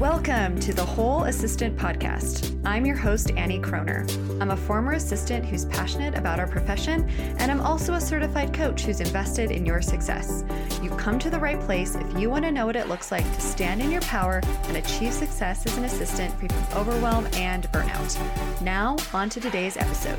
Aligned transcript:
Welcome 0.00 0.58
to 0.58 0.74
the 0.74 0.84
Whole 0.84 1.22
Assistant 1.22 1.76
Podcast. 1.76 2.60
I'm 2.64 2.84
your 2.84 2.96
host, 2.96 3.30
Annie 3.36 3.60
Kroner. 3.60 4.04
I'm 4.40 4.50
a 4.50 4.56
former 4.56 4.94
assistant 4.94 5.46
who's 5.46 5.66
passionate 5.66 6.18
about 6.18 6.40
our 6.40 6.48
profession, 6.48 7.08
and 7.38 7.48
I'm 7.48 7.60
also 7.60 7.94
a 7.94 8.00
certified 8.00 8.52
coach 8.52 8.82
who's 8.82 9.00
invested 9.00 9.52
in 9.52 9.64
your 9.64 9.80
success. 9.80 10.44
You've 10.82 10.96
come 10.96 11.20
to 11.20 11.30
the 11.30 11.38
right 11.38 11.60
place 11.60 11.94
if 11.94 12.18
you 12.18 12.28
want 12.28 12.44
to 12.44 12.50
know 12.50 12.66
what 12.66 12.74
it 12.74 12.88
looks 12.88 13.12
like 13.12 13.24
to 13.34 13.40
stand 13.40 13.80
in 13.82 13.90
your 13.92 14.00
power 14.00 14.40
and 14.64 14.76
achieve 14.76 15.12
success 15.12 15.64
as 15.64 15.76
an 15.78 15.84
assistant 15.84 16.34
free 16.40 16.48
from 16.48 16.78
overwhelm 16.78 17.28
and 17.34 17.70
burnout. 17.70 18.60
Now, 18.62 18.96
on 19.12 19.30
to 19.30 19.40
today's 19.40 19.76
episode. 19.76 20.18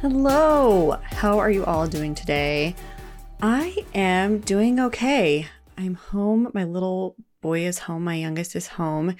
Hello, 0.00 0.98
how 1.04 1.38
are 1.38 1.50
you 1.50 1.64
all 1.64 1.86
doing 1.86 2.16
today? 2.16 2.74
I 3.40 3.84
am 3.94 4.40
doing 4.40 4.80
okay. 4.80 5.46
I'm 5.78 5.94
home. 5.94 6.50
My 6.52 6.64
little 6.64 7.14
boy 7.44 7.60
is 7.66 7.80
home, 7.80 8.02
my 8.02 8.14
youngest 8.14 8.56
is 8.56 8.68
home. 8.68 9.16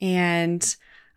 And 0.00 0.64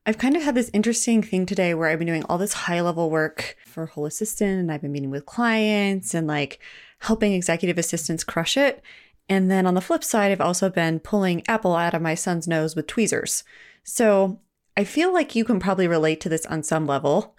I've 0.06 0.18
kind 0.18 0.36
of 0.36 0.44
had 0.44 0.56
this 0.56 0.70
interesting 0.74 1.24
thing 1.24 1.46
today 1.46 1.74
where 1.74 1.88
I've 1.88 2.00
been 2.00 2.08
doing 2.08 2.26
all 2.26 2.38
this 2.38 2.52
high 2.52 2.82
level 2.82 3.10
work 3.10 3.56
for 3.66 3.86
Whole 3.86 4.06
Assistant 4.06 4.60
and 4.60 4.70
I've 4.70 4.82
been 4.82 4.92
meeting 4.92 5.10
with 5.10 5.26
clients 5.26 6.14
and 6.14 6.28
like 6.28 6.60
helping 7.00 7.32
executive 7.32 7.78
assistants 7.78 8.26
crush 8.26 8.58
it. 8.58 8.84
And 9.30 9.50
then 9.50 9.66
on 9.66 9.74
the 9.74 9.80
flip 9.80 10.04
side, 10.04 10.34
I've 10.34 10.42
also 10.42 10.70
been 10.70 11.00
pulling 11.00 11.48
apple 11.48 11.78
out 11.78 11.94
of 11.94 12.02
my 12.02 12.14
son's 12.14 12.46
nose 12.46 12.76
with 12.76 12.88
tweezers. 12.88 13.46
So 13.86 14.42
I 14.76 14.84
feel 14.84 15.14
like 15.14 15.36
you 15.36 15.46
can 15.46 15.62
probably 15.62 15.88
relate 15.88 16.20
to 16.22 16.30
this 16.30 16.46
on 16.48 16.62
some 16.62 16.86
level. 16.86 17.38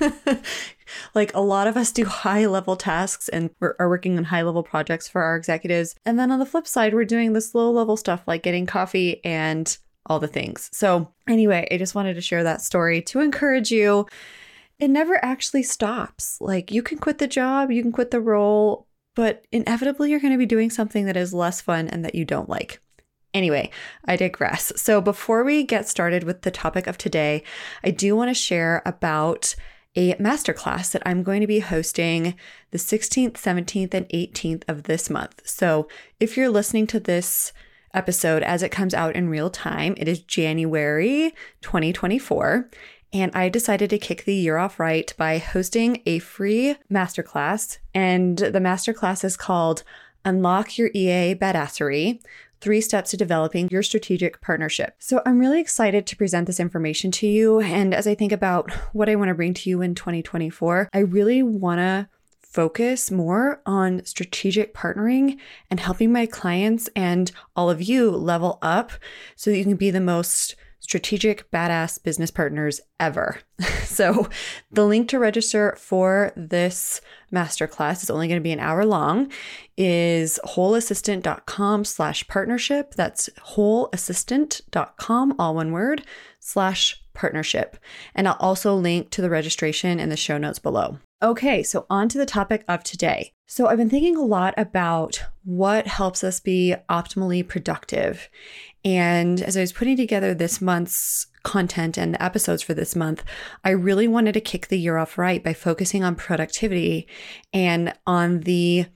like 1.14 1.34
a 1.34 1.40
lot 1.40 1.66
of 1.66 1.76
us 1.76 1.92
do 1.92 2.04
high 2.06 2.46
level 2.46 2.76
tasks 2.76 3.28
and 3.28 3.50
are 3.60 3.88
working 3.88 4.16
on 4.18 4.24
high 4.24 4.42
level 4.42 4.62
projects 4.62 5.08
for 5.08 5.22
our 5.22 5.36
executives. 5.36 5.94
And 6.04 6.18
then 6.18 6.30
on 6.30 6.38
the 6.38 6.46
flip 6.46 6.66
side, 6.66 6.94
we're 6.94 7.04
doing 7.04 7.32
this 7.32 7.54
low 7.54 7.70
level 7.70 7.96
stuff 7.96 8.22
like 8.26 8.42
getting 8.42 8.66
coffee 8.66 9.24
and 9.24 9.76
all 10.06 10.18
the 10.18 10.26
things. 10.26 10.68
So, 10.72 11.12
anyway, 11.28 11.68
I 11.70 11.76
just 11.76 11.94
wanted 11.94 12.14
to 12.14 12.20
share 12.20 12.42
that 12.42 12.62
story 12.62 13.02
to 13.02 13.20
encourage 13.20 13.70
you. 13.70 14.06
It 14.78 14.88
never 14.88 15.22
actually 15.24 15.62
stops. 15.62 16.38
Like, 16.40 16.72
you 16.72 16.82
can 16.82 16.98
quit 16.98 17.18
the 17.18 17.28
job, 17.28 17.70
you 17.70 17.82
can 17.82 17.92
quit 17.92 18.10
the 18.10 18.20
role, 18.20 18.86
but 19.14 19.44
inevitably 19.52 20.10
you're 20.10 20.20
going 20.20 20.32
to 20.32 20.38
be 20.38 20.46
doing 20.46 20.70
something 20.70 21.06
that 21.06 21.16
is 21.16 21.34
less 21.34 21.60
fun 21.60 21.88
and 21.88 22.04
that 22.04 22.14
you 22.14 22.24
don't 22.24 22.48
like. 22.48 22.80
Anyway, 23.32 23.70
I 24.06 24.16
digress. 24.16 24.72
So, 24.76 25.00
before 25.00 25.44
we 25.44 25.62
get 25.62 25.88
started 25.88 26.24
with 26.24 26.42
the 26.42 26.50
topic 26.50 26.86
of 26.86 26.98
today, 26.98 27.44
I 27.84 27.90
do 27.90 28.16
want 28.16 28.30
to 28.30 28.34
share 28.34 28.82
about 28.84 29.54
a 29.96 30.14
masterclass 30.14 30.92
that 30.92 31.02
I'm 31.04 31.22
going 31.22 31.40
to 31.40 31.46
be 31.46 31.60
hosting 31.60 32.34
the 32.70 32.78
16th, 32.78 33.32
17th, 33.32 33.94
and 33.94 34.08
18th 34.08 34.62
of 34.68 34.84
this 34.84 35.10
month. 35.10 35.42
So 35.44 35.88
if 36.20 36.36
you're 36.36 36.48
listening 36.48 36.86
to 36.88 37.00
this 37.00 37.52
episode 37.92 38.42
as 38.42 38.62
it 38.62 38.70
comes 38.70 38.94
out 38.94 39.16
in 39.16 39.28
real 39.28 39.50
time, 39.50 39.94
it 39.96 40.06
is 40.06 40.20
January 40.20 41.34
2024. 41.62 42.70
And 43.12 43.32
I 43.34 43.48
decided 43.48 43.90
to 43.90 43.98
kick 43.98 44.24
the 44.24 44.34
year 44.34 44.56
off 44.56 44.78
right 44.78 45.12
by 45.16 45.38
hosting 45.38 46.00
a 46.06 46.20
free 46.20 46.76
masterclass. 46.90 47.78
And 47.92 48.38
the 48.38 48.60
masterclass 48.60 49.24
is 49.24 49.36
called 49.36 49.82
Unlock 50.24 50.78
Your 50.78 50.90
EA 50.94 51.34
Badassery 51.34 52.20
three 52.60 52.80
steps 52.80 53.10
to 53.10 53.16
developing 53.16 53.68
your 53.70 53.82
strategic 53.82 54.40
partnership. 54.40 54.94
So 54.98 55.22
I'm 55.24 55.38
really 55.38 55.60
excited 55.60 56.06
to 56.06 56.16
present 56.16 56.46
this 56.46 56.60
information 56.60 57.10
to 57.12 57.26
you. 57.26 57.60
And 57.60 57.94
as 57.94 58.06
I 58.06 58.14
think 58.14 58.32
about 58.32 58.70
what 58.92 59.08
I 59.08 59.16
want 59.16 59.28
to 59.28 59.34
bring 59.34 59.54
to 59.54 59.70
you 59.70 59.82
in 59.82 59.94
2024, 59.94 60.90
I 60.92 60.98
really 60.98 61.42
want 61.42 61.78
to 61.78 62.08
focus 62.42 63.10
more 63.10 63.62
on 63.64 64.04
strategic 64.04 64.74
partnering 64.74 65.38
and 65.70 65.78
helping 65.78 66.12
my 66.12 66.26
clients 66.26 66.88
and 66.96 67.30
all 67.54 67.70
of 67.70 67.80
you 67.80 68.10
level 68.10 68.58
up 68.60 68.90
so 69.36 69.50
that 69.50 69.56
you 69.56 69.64
can 69.64 69.76
be 69.76 69.90
the 69.90 70.00
most 70.00 70.56
strategic 70.80 71.50
badass 71.50 72.02
business 72.02 72.30
partners 72.30 72.80
ever. 72.98 73.38
so 73.84 74.28
the 74.72 74.84
link 74.84 75.08
to 75.08 75.18
register 75.18 75.76
for 75.78 76.32
this 76.36 77.00
masterclass 77.32 78.02
is 78.02 78.10
only 78.10 78.26
going 78.26 78.40
to 78.40 78.42
be 78.42 78.52
an 78.52 78.60
hour 78.60 78.84
long 78.84 79.30
is 79.76 80.40
wholeassistant.com 80.44 81.84
slash 81.84 82.26
partnership. 82.26 82.94
That's 82.94 83.30
wholeassistant.com, 83.54 85.36
all 85.38 85.54
one 85.54 85.72
word, 85.72 86.04
slash 86.40 87.02
partnership. 87.14 87.76
And 88.14 88.28
I'll 88.28 88.36
also 88.40 88.74
link 88.74 89.10
to 89.10 89.22
the 89.22 89.30
registration 89.30 90.00
in 90.00 90.08
the 90.08 90.16
show 90.16 90.38
notes 90.38 90.58
below. 90.58 90.98
Okay, 91.22 91.62
so 91.62 91.86
on 91.90 92.08
to 92.08 92.18
the 92.18 92.26
topic 92.26 92.64
of 92.66 92.82
today. 92.82 93.32
So 93.46 93.66
I've 93.66 93.76
been 93.76 93.90
thinking 93.90 94.16
a 94.16 94.22
lot 94.22 94.54
about 94.56 95.22
what 95.44 95.86
helps 95.86 96.24
us 96.24 96.40
be 96.40 96.74
optimally 96.88 97.46
productive. 97.46 98.30
And 98.84 99.42
as 99.42 99.56
I 99.56 99.60
was 99.60 99.72
putting 99.72 99.96
together 99.96 100.32
this 100.32 100.60
month's 100.60 101.26
content 101.42 101.98
and 101.98 102.14
the 102.14 102.22
episodes 102.22 102.62
for 102.62 102.74
this 102.74 102.96
month, 102.96 103.22
I 103.64 103.70
really 103.70 104.08
wanted 104.08 104.32
to 104.32 104.40
kick 104.40 104.68
the 104.68 104.78
year 104.78 104.96
off 104.96 105.18
right 105.18 105.42
by 105.44 105.52
focusing 105.52 106.04
on 106.04 106.14
productivity 106.14 107.06
and 107.52 107.92
on 108.06 108.40
the 108.40 108.86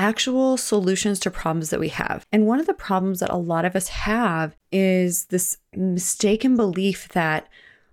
actual 0.00 0.56
solutions 0.56 1.20
to 1.20 1.30
problems 1.30 1.68
that 1.68 1.78
we 1.78 1.90
have. 1.90 2.26
And 2.32 2.46
one 2.46 2.58
of 2.58 2.66
the 2.66 2.72
problems 2.72 3.20
that 3.20 3.28
a 3.28 3.36
lot 3.36 3.66
of 3.66 3.76
us 3.76 3.88
have 3.88 4.56
is 4.72 5.26
this 5.26 5.58
mistaken 5.76 6.56
belief 6.56 7.08
that 7.10 7.48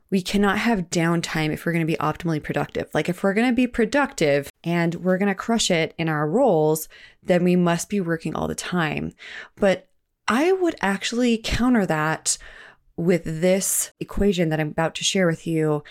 we 0.09 0.21
cannot 0.21 0.57
have 0.57 0.89
downtime 0.89 1.51
if 1.51 1.65
we're 1.65 1.73
going 1.73 1.85
to 1.85 1.93
be 1.93 1.97
optimally 1.97 2.41
productive. 2.41 2.87
Like, 2.93 3.09
if 3.09 3.23
we're 3.23 3.33
going 3.33 3.49
to 3.49 3.55
be 3.55 3.67
productive 3.67 4.49
and 4.63 4.95
we're 4.95 5.17
going 5.17 5.27
to 5.27 5.35
crush 5.35 5.69
it 5.69 5.93
in 5.97 6.07
our 6.07 6.25
roles, 6.29 6.87
then 7.21 7.43
we 7.43 7.57
must 7.57 7.89
be 7.89 7.99
working 7.99 8.33
all 8.33 8.47
the 8.47 8.55
time. 8.55 9.11
But 9.57 9.89
I 10.29 10.53
would 10.53 10.75
actually 10.79 11.41
counter 11.43 11.85
that 11.85 12.37
with 12.95 13.23
this 13.25 13.91
equation 13.99 14.47
that 14.47 14.61
I'm 14.61 14.69
about 14.69 14.95
to 14.95 15.03
share 15.03 15.27
with 15.27 15.45
you. 15.45 15.83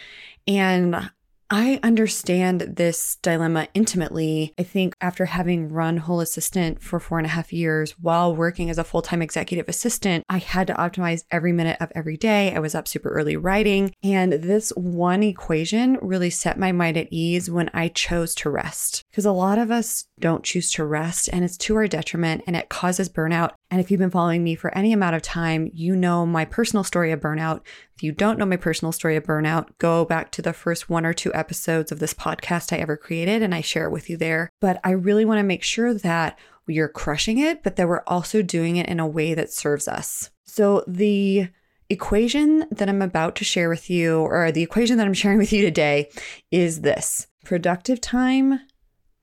And 0.49 1.11
I 1.51 1.79
understand 1.83 2.63
this 2.63 3.19
dilemma 3.23 3.69
intimately. 3.73 4.53
I 4.59 4.65
think 4.65 4.95
after 5.01 5.27
having 5.27 5.69
run 5.69 5.99
Whole 5.99 6.21
Assistant 6.21 6.83
for 6.83 6.99
four 6.99 7.19
and 7.19 7.27
a 7.27 7.31
half 7.31 7.53
years 7.53 7.93
while 8.01 8.35
working 8.35 8.69
as 8.69 8.79
a 8.79 8.85
full 8.85 9.03
time 9.03 9.23
executive 9.23 9.69
assistant, 9.69 10.25
I 10.29 10.39
had 10.39 10.67
to 10.67 10.75
optimize 10.75 11.25
every 11.31 11.53
minute 11.53 11.77
of 11.81 11.93
every 11.95 12.17
day. 12.17 12.53
I 12.55 12.59
was 12.59 12.75
up 12.75 12.89
super 12.89 13.11
early 13.11 13.37
writing. 13.37 13.95
And 14.03 14.33
this 14.33 14.71
one 14.71 15.23
equation 15.23 15.99
really 16.03 16.31
set 16.31 16.59
my 16.59 16.73
mind 16.73 16.97
at 16.97 17.13
ease 17.13 17.49
when 17.49 17.71
I 17.73 17.89
chose 17.89 18.35
to 18.37 18.51
rest. 18.51 19.05
Because 19.11 19.25
a 19.25 19.33
lot 19.33 19.59
of 19.59 19.71
us 19.71 20.07
don't 20.19 20.45
choose 20.45 20.73
to 20.73 20.85
rest 20.85 21.29
and 21.33 21.45
it's 21.45 21.57
to 21.59 21.77
our 21.77 21.87
detriment 21.87 22.43
and 22.47 22.57
it 22.57 22.69
causes 22.69 23.09
burnout. 23.09 23.53
And 23.71 23.81
if 23.81 23.91
you've 23.91 24.01
been 24.01 24.11
following 24.11 24.45
me 24.45 24.55
for 24.55 24.77
any 24.77 24.93
amount 24.93 25.17
of 25.17 25.23
time, 25.23 25.71
you 25.75 25.97
know 25.97 26.25
my 26.25 26.45
personal 26.45 26.85
story 26.85 27.11
of 27.11 27.21
burnout. 27.21 27.63
If 27.97 28.03
you 28.03 28.13
don't 28.13 28.39
know 28.39 28.47
my 28.47 28.57
personal 28.57 28.93
story 28.93 29.17
of 29.17 29.25
burnout, 29.25 29.71
go 29.79 30.05
back 30.05 30.31
to 30.33 30.43
the 30.43 30.53
first 30.53 30.89
one 30.89 31.05
or 31.05 31.13
two 31.13 31.35
episodes 31.35 31.91
of 31.91 31.99
this 31.99 32.15
podcast 32.15 32.73
I 32.73 32.77
ever 32.77 32.97
created 32.97 33.43
and 33.43 33.55
I 33.55 33.61
share 33.61 33.87
it 33.87 33.93
with 33.93 34.09
you 34.09 34.17
there. 34.17 34.51
But 34.61 34.81
I 34.85 34.93
really 34.93 35.25
want 35.25 35.39
to 35.39 35.45
make 35.45 35.65
sure 35.65 35.95
that 35.95 36.39
you're 36.69 36.89
crushing 36.89 37.39
it, 37.39 37.63
but 37.63 37.77
that 37.77 37.89
we're 37.89 38.05
also 38.07 38.43
doing 38.43 38.77
it 38.77 38.89
in 38.89 39.01
a 39.01 39.07
way 39.07 39.35
that 39.35 39.53
serves 39.53 39.89
us. 39.89 40.31
So 40.45 40.85
the 40.87 41.49
equation 41.89 42.67
that 42.71 42.89
I'm 42.89 43.03
about 43.03 43.37
to 43.37 43.45
share 43.45 43.69
with 43.69 43.89
you, 43.91 44.19
or 44.19 44.51
the 44.51 44.63
equation 44.63 44.97
that 44.99 45.07
I'm 45.07 45.15
sharing 45.15 45.39
with 45.39 45.53
you 45.53 45.63
today, 45.63 46.11
is 46.51 46.81
this 46.81 47.29
productive 47.45 48.01
time 48.01 48.61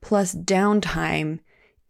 plus 0.00 0.34
downtime 0.34 1.40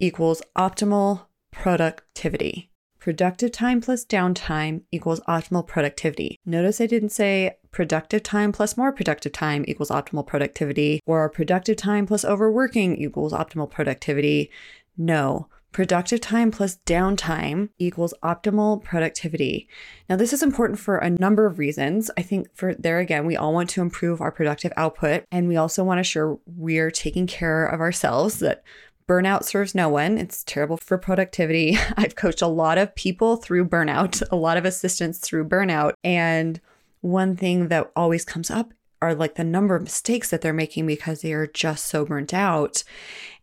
equals 0.00 0.42
optimal 0.56 1.26
productivity. 1.54 2.70
Productive 2.98 3.52
time 3.52 3.80
plus 3.80 4.04
downtime 4.04 4.82
equals 4.90 5.20
optimal 5.28 5.66
productivity. 5.66 6.38
Notice 6.46 6.80
I 6.80 6.86
didn't 6.86 7.10
say 7.10 7.58
productive 7.70 8.22
time 8.22 8.50
plus 8.50 8.76
more 8.76 8.92
productive 8.92 9.32
time 9.32 9.64
equals 9.68 9.90
optimal 9.90 10.26
productivity 10.26 11.00
or 11.06 11.28
productive 11.28 11.76
time 11.76 12.06
plus 12.06 12.24
overworking 12.24 12.96
equals 12.96 13.32
optimal 13.32 13.70
productivity. 13.70 14.50
No, 14.96 15.48
productive 15.72 16.20
time 16.20 16.50
plus 16.50 16.78
downtime 16.86 17.68
equals 17.78 18.14
optimal 18.22 18.82
productivity. 18.82 19.68
Now, 20.08 20.16
this 20.16 20.32
is 20.32 20.42
important 20.42 20.78
for 20.78 20.96
a 20.96 21.10
number 21.10 21.44
of 21.44 21.58
reasons. 21.58 22.10
I 22.16 22.22
think 22.22 22.48
for 22.54 22.74
there 22.74 23.00
again, 23.00 23.26
we 23.26 23.36
all 23.36 23.52
want 23.52 23.68
to 23.70 23.82
improve 23.82 24.20
our 24.20 24.32
productive 24.32 24.72
output 24.76 25.24
and 25.30 25.48
we 25.48 25.56
also 25.56 25.84
want 25.84 25.98
to 25.98 26.00
ensure 26.00 26.38
we're 26.46 26.92
taking 26.92 27.26
care 27.26 27.66
of 27.66 27.80
ourselves, 27.80 28.38
that 28.38 28.62
Burnout 29.08 29.44
serves 29.44 29.74
no 29.74 29.88
one. 29.88 30.16
It's 30.16 30.44
terrible 30.44 30.78
for 30.78 30.96
productivity. 30.96 31.76
I've 31.96 32.16
coached 32.16 32.42
a 32.42 32.46
lot 32.46 32.78
of 32.78 32.94
people 32.94 33.36
through 33.36 33.68
burnout, 33.68 34.22
a 34.30 34.36
lot 34.36 34.56
of 34.56 34.64
assistants 34.64 35.18
through 35.18 35.48
burnout. 35.48 35.92
And 36.02 36.60
one 37.00 37.36
thing 37.36 37.68
that 37.68 37.90
always 37.94 38.24
comes 38.24 38.50
up 38.50 38.72
are 39.02 39.14
like 39.14 39.34
the 39.34 39.44
number 39.44 39.76
of 39.76 39.82
mistakes 39.82 40.30
that 40.30 40.40
they're 40.40 40.54
making 40.54 40.86
because 40.86 41.20
they 41.20 41.34
are 41.34 41.46
just 41.46 41.86
so 41.86 42.06
burnt 42.06 42.32
out. 42.32 42.82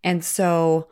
And 0.03 0.25
so 0.25 0.87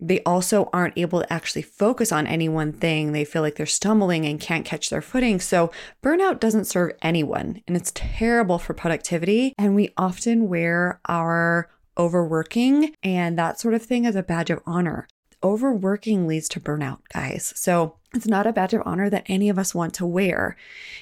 they 0.00 0.22
also 0.22 0.70
aren't 0.72 0.96
able 0.96 1.20
to 1.20 1.30
actually 1.30 1.60
focus 1.60 2.10
on 2.10 2.26
any 2.26 2.48
one 2.48 2.72
thing. 2.72 3.12
They 3.12 3.26
feel 3.26 3.42
like 3.42 3.56
they're 3.56 3.66
stumbling 3.66 4.24
and 4.24 4.40
can't 4.40 4.64
catch 4.64 4.88
their 4.88 5.02
footing. 5.02 5.40
So, 5.40 5.70
burnout 6.02 6.40
doesn't 6.40 6.64
serve 6.64 6.92
anyone 7.02 7.62
and 7.68 7.76
it's 7.76 7.92
terrible 7.94 8.58
for 8.58 8.72
productivity. 8.72 9.52
And 9.58 9.74
we 9.74 9.92
often 9.98 10.48
wear 10.48 11.00
our 11.06 11.68
overworking 12.00 12.94
and 13.02 13.38
that 13.38 13.60
sort 13.60 13.74
of 13.74 13.82
thing 13.82 14.06
as 14.06 14.16
a 14.16 14.22
badge 14.22 14.50
of 14.50 14.62
honor. 14.66 15.06
overworking 15.42 16.26
leads 16.26 16.50
to 16.50 16.60
burnout, 16.60 16.98
guys. 17.14 17.54
So 17.56 17.96
it's 18.14 18.26
not 18.26 18.46
a 18.46 18.52
badge 18.52 18.74
of 18.74 18.82
honor 18.84 19.08
that 19.08 19.24
any 19.26 19.48
of 19.48 19.58
us 19.58 19.74
want 19.74 19.94
to 19.94 20.06
wear. 20.06 20.56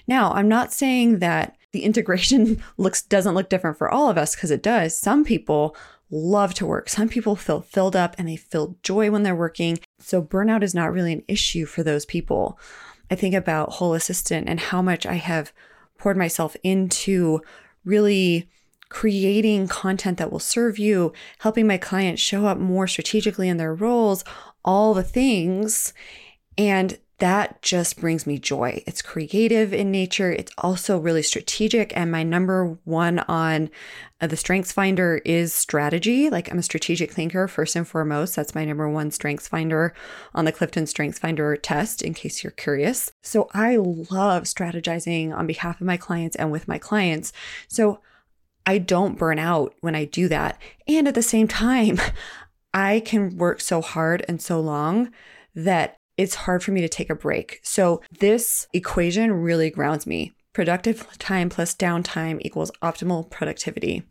Now, 0.07 0.33
I'm 0.33 0.49
not 0.49 0.73
saying 0.73 1.19
that 1.19 1.57
the 1.73 1.85
integration 1.85 2.63
looks 2.77 3.03
doesn't 3.03 3.35
look 3.35 3.49
different 3.49 3.79
for 3.79 3.91
all 3.91 4.09
of 4.09 4.19
us 4.19 4.35
because 4.35 4.51
it 4.51 4.63
does. 4.63 4.97
Some 4.97 5.25
people 5.25 5.77
love 6.11 6.55
to 6.55 6.67
work. 6.67 6.89
Some 6.89 7.09
people 7.09 7.37
feel 7.37 7.61
filled 7.61 7.97
up 7.97 8.15
and 8.19 8.29
they 8.29 8.37
feel 8.37 8.77
joy 8.83 9.11
when 9.11 9.23
they're 9.23 9.35
working. 9.35 9.79
So 9.99 10.23
burnout 10.23 10.63
is 10.63 10.75
not 10.75 10.93
really 10.93 11.13
an 11.13 11.25
issue 11.29 11.67
for 11.67 11.83
those 11.83 12.07
people. 12.07 12.59
I 13.11 13.15
think 13.15 13.35
about 13.35 13.73
Whole 13.75 13.95
Assistant 13.95 14.49
and 14.49 14.61
how 14.61 14.83
much 14.83 15.05
I 15.05 15.15
have 15.15 15.53
poured 15.99 16.17
myself 16.17 16.57
into 16.63 17.41
really 17.85 18.49
creating 18.89 19.69
content 19.69 20.19
that 20.19 20.33
will 20.33 20.39
serve 20.39 20.79
you, 20.79 21.13
helping 21.39 21.67
my 21.67 21.79
clients 21.79 22.23
show 22.23 22.47
up 22.47 22.59
more 22.59 22.87
strategically 22.87 23.49
in 23.49 23.57
their 23.57 23.75
roles, 23.75 24.25
all 24.65 24.95
the 24.95 25.03
things. 25.03 25.93
And 26.57 26.99
that 27.19 27.61
just 27.63 28.01
brings 28.01 28.27
me 28.29 28.39
joy. 28.39 28.83
It's 28.87 29.03
creative 29.03 29.75
in 29.75 29.91
nature. 29.91 30.31
It's 30.31 30.53
also 30.59 30.99
really 30.99 31.23
strategic. 31.23 31.97
And 31.97 32.13
my 32.13 32.23
number 32.23 32.79
one 32.85 33.19
on 33.21 33.71
uh, 34.21 34.29
the 34.29 34.37
Strengths 34.37 34.71
Finder 34.71 35.21
is 35.25 35.53
strategy. 35.53 36.31
Like 36.31 36.51
I'm 36.51 36.59
a 36.59 36.63
strategic 36.63 37.11
thinker 37.11 37.49
first 37.49 37.75
and 37.75 37.87
foremost. 37.87 38.37
That's 38.37 38.55
my 38.55 38.65
number 38.65 38.89
one 38.89 39.11
Strengths 39.11 39.49
Finder 39.49 39.95
on 40.33 40.45
the 40.45 40.53
Clifton 40.53 40.87
Strengths 40.87 41.19
Finder 41.19 41.57
test, 41.57 42.03
in 42.03 42.15
case 42.15 42.45
you're 42.45 42.53
curious. 42.53 43.11
So 43.21 43.49
I 43.53 43.77
love 43.77 44.45
strategizing 44.45 45.37
on 45.37 45.49
behalf 45.49 45.81
of 45.81 45.89
my 45.89 45.97
clients 45.97 46.37
and 46.37 46.53
with 46.53 46.69
my 46.69 46.79
clients. 46.79 47.33
So 47.67 48.01
I 48.69 48.77
don't 48.77 49.17
burn 49.17 49.39
out 49.39 49.75
when 49.81 49.95
I 49.95 50.05
do 50.05 50.29
that. 50.29 50.61
And 50.87 51.09
at 51.09 51.15
the 51.15 51.23
same 51.23 51.49
time, 51.49 51.99
I 52.75 53.01
can 53.01 53.39
work 53.39 53.63
so 53.63 53.81
hard 53.81 54.27
and 54.29 54.43
so 54.43 54.61
long 54.61 55.11
that 55.55 55.97
it's 56.19 56.35
hard 56.35 56.63
for 56.63 56.73
me 56.73 56.83
to 56.83 56.89
take 56.89 57.09
a 57.09 57.15
break. 57.15 57.61
So 57.63 58.03
this 58.21 58.67
equation 58.75 59.33
really 59.33 59.71
grounds 59.71 60.07
me. 60.07 60.35
Productive 60.53 61.09
time 61.19 61.49
plus 61.49 61.75
downtime 61.75 62.41
equals 62.43 62.71
optimal 62.83 63.31
productivity. 63.31 64.03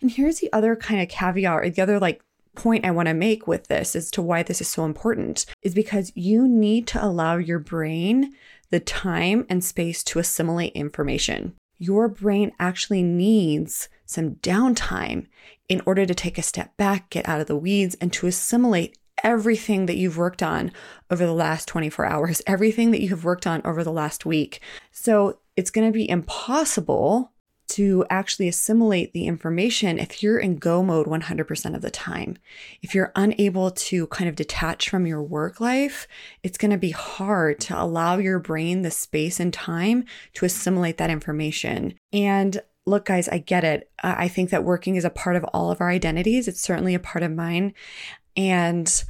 And 0.00 0.10
here's 0.10 0.40
the 0.40 0.50
other 0.54 0.74
kind 0.74 1.02
of 1.02 1.10
caveat 1.10 1.60
or 1.60 1.68
the 1.68 1.82
other 1.82 2.00
like 2.00 2.22
point 2.56 2.86
I 2.86 2.92
want 2.92 3.08
to 3.08 3.14
make 3.14 3.46
with 3.46 3.66
this 3.66 3.94
as 3.94 4.10
to 4.12 4.22
why 4.22 4.42
this 4.42 4.62
is 4.62 4.68
so 4.68 4.86
important 4.86 5.44
is 5.60 5.74
because 5.74 6.12
you 6.14 6.48
need 6.48 6.86
to 6.88 7.04
allow 7.04 7.36
your 7.36 7.58
brain 7.58 8.32
the 8.70 8.80
time 8.80 9.44
and 9.50 9.62
space 9.62 10.02
to 10.04 10.18
assimilate 10.18 10.72
information. 10.72 11.56
Your 11.82 12.06
brain 12.06 12.52
actually 12.60 13.02
needs 13.02 13.88
some 14.06 14.36
downtime 14.36 15.26
in 15.68 15.82
order 15.84 16.06
to 16.06 16.14
take 16.14 16.38
a 16.38 16.42
step 16.42 16.76
back, 16.76 17.10
get 17.10 17.28
out 17.28 17.40
of 17.40 17.48
the 17.48 17.56
weeds, 17.56 17.96
and 18.00 18.12
to 18.12 18.28
assimilate 18.28 18.96
everything 19.24 19.86
that 19.86 19.96
you've 19.96 20.16
worked 20.16 20.44
on 20.44 20.70
over 21.10 21.26
the 21.26 21.32
last 21.32 21.66
24 21.66 22.06
hours, 22.06 22.40
everything 22.46 22.92
that 22.92 23.02
you 23.02 23.08
have 23.08 23.24
worked 23.24 23.48
on 23.48 23.62
over 23.64 23.82
the 23.82 23.90
last 23.90 24.24
week. 24.24 24.60
So 24.92 25.40
it's 25.56 25.72
going 25.72 25.88
to 25.88 25.92
be 25.92 26.08
impossible 26.08 27.31
to 27.72 28.04
actually 28.10 28.48
assimilate 28.48 29.12
the 29.12 29.26
information 29.26 29.98
if 29.98 30.22
you're 30.22 30.38
in 30.38 30.56
go 30.56 30.82
mode 30.82 31.06
100% 31.06 31.74
of 31.74 31.80
the 31.80 31.90
time. 31.90 32.36
If 32.82 32.94
you're 32.94 33.12
unable 33.16 33.70
to 33.70 34.06
kind 34.08 34.28
of 34.28 34.36
detach 34.36 34.90
from 34.90 35.06
your 35.06 35.22
work 35.22 35.60
life, 35.60 36.06
it's 36.42 36.58
going 36.58 36.70
to 36.70 36.76
be 36.76 36.90
hard 36.90 37.60
to 37.60 37.80
allow 37.80 38.18
your 38.18 38.38
brain 38.38 38.82
the 38.82 38.90
space 38.90 39.40
and 39.40 39.52
time 39.52 40.04
to 40.34 40.44
assimilate 40.44 40.98
that 40.98 41.10
information. 41.10 41.94
And 42.12 42.60
look, 42.84 43.06
guys, 43.06 43.28
I 43.28 43.38
get 43.38 43.64
it. 43.64 43.90
I 44.02 44.28
think 44.28 44.50
that 44.50 44.64
working 44.64 44.96
is 44.96 45.04
a 45.04 45.10
part 45.10 45.36
of 45.36 45.44
all 45.54 45.70
of 45.70 45.80
our 45.80 45.88
identities. 45.88 46.48
It's 46.48 46.60
certainly 46.60 46.94
a 46.94 47.00
part 47.00 47.22
of 47.22 47.32
mine. 47.32 47.74
And 48.36 49.04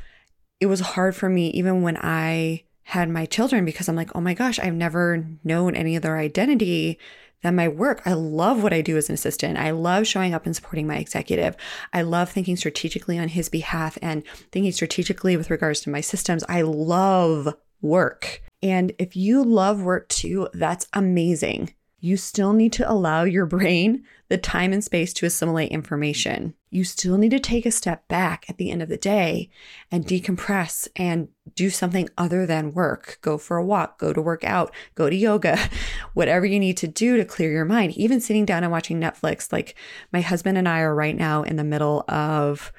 it 0.61 0.67
was 0.67 0.81
hard 0.81 1.17
for 1.17 1.29
me 1.29 1.49
even 1.51 1.83
when 1.83 1.97
I 1.97 2.63
had 2.85 3.09
my 3.09 3.27
children 3.27 3.65
because 3.65 3.89
I'm 3.89 3.97
like, 3.97 4.15
oh 4.15 4.21
my 4.21 4.35
gosh, 4.35 4.59
I've 4.59 4.75
never 4.75 5.27
known 5.43 5.75
any 5.75 5.97
other 5.97 6.17
identity 6.17 6.99
than 7.43 7.57
my 7.57 7.69
work. 7.69 8.03
I 8.07 8.13
love 8.15 8.63
what 8.63 8.73
I 8.73 8.81
do 8.81 8.97
as 8.97 9.09
an 9.09 9.15
assistant. 9.15 9.59
I 9.59 9.71
love 9.71 10.07
showing 10.07 10.35
up 10.35 10.47
and 10.47 10.55
supporting 10.55 10.87
my 10.87 10.97
executive. 10.97 11.57
I 11.93 12.03
love 12.03 12.31
thinking 12.31 12.57
strategically 12.57 13.19
on 13.19 13.29
his 13.29 13.49
behalf 13.49 13.99
and 14.01 14.23
thinking 14.51 14.73
strategically 14.73 15.37
with 15.37 15.51
regards 15.51 15.81
to 15.83 15.91
my 15.91 16.01
systems. 16.01 16.45
I 16.49 16.63
love 16.63 17.55
work. 17.81 18.43
And 18.63 18.93
if 18.99 19.17
you 19.17 19.45
love 19.45 19.83
work 19.83 20.09
too, 20.09 20.49
that's 20.55 20.87
amazing 20.93 21.75
you 22.03 22.17
still 22.17 22.53
need 22.53 22.73
to 22.75 22.91
allow 22.91 23.23
your 23.23 23.47
brain 23.47 24.05
the 24.29 24.37
time 24.37 24.73
and 24.73 24.85
space 24.85 25.15
to 25.15 25.25
assimilate 25.25 25.71
information. 25.71 26.55
You 26.73 26.85
still 26.85 27.19
need 27.19 27.31
to 27.31 27.39
take 27.39 27.67
a 27.67 27.71
step 27.71 28.09
back 28.09 28.47
at 28.49 28.57
the 28.57 28.71
end 28.71 28.83
of 28.83 28.89
the 28.89 28.97
day 28.97 29.51
and 29.91 30.07
decompress 30.07 30.89
and 30.97 31.29
do 31.55 31.71
something 31.71 32.09
other 32.19 32.47
than 32.47 32.73
work. 32.73 33.19
Go 33.21 33.39
for 33.39 33.57
a 33.57 33.65
walk, 33.65 33.99
go 33.99 34.13
to 34.13 34.21
work 34.21 34.43
out, 34.43 34.75
go 34.95 35.11
to 35.11 35.15
yoga, 35.15 35.59
whatever 36.15 36.47
you 36.47 36.59
need 36.59 36.77
to 36.79 36.89
do 36.89 37.17
to 37.17 37.25
clear 37.25 37.53
your 37.53 37.65
mind. 37.65 37.93
Even 37.93 38.21
sitting 38.21 38.45
down 38.45 38.65
and 38.65 38.73
watching 38.73 39.01
Netflix. 39.01 39.53
Like 39.53 39.77
my 40.13 40.23
husband 40.23 40.59
and 40.59 40.69
I 40.69 40.81
are 40.81 40.95
right 40.95 41.17
now 41.17 41.43
in 41.43 41.57
the 41.57 41.65
middle 41.65 42.05
of 42.09 42.73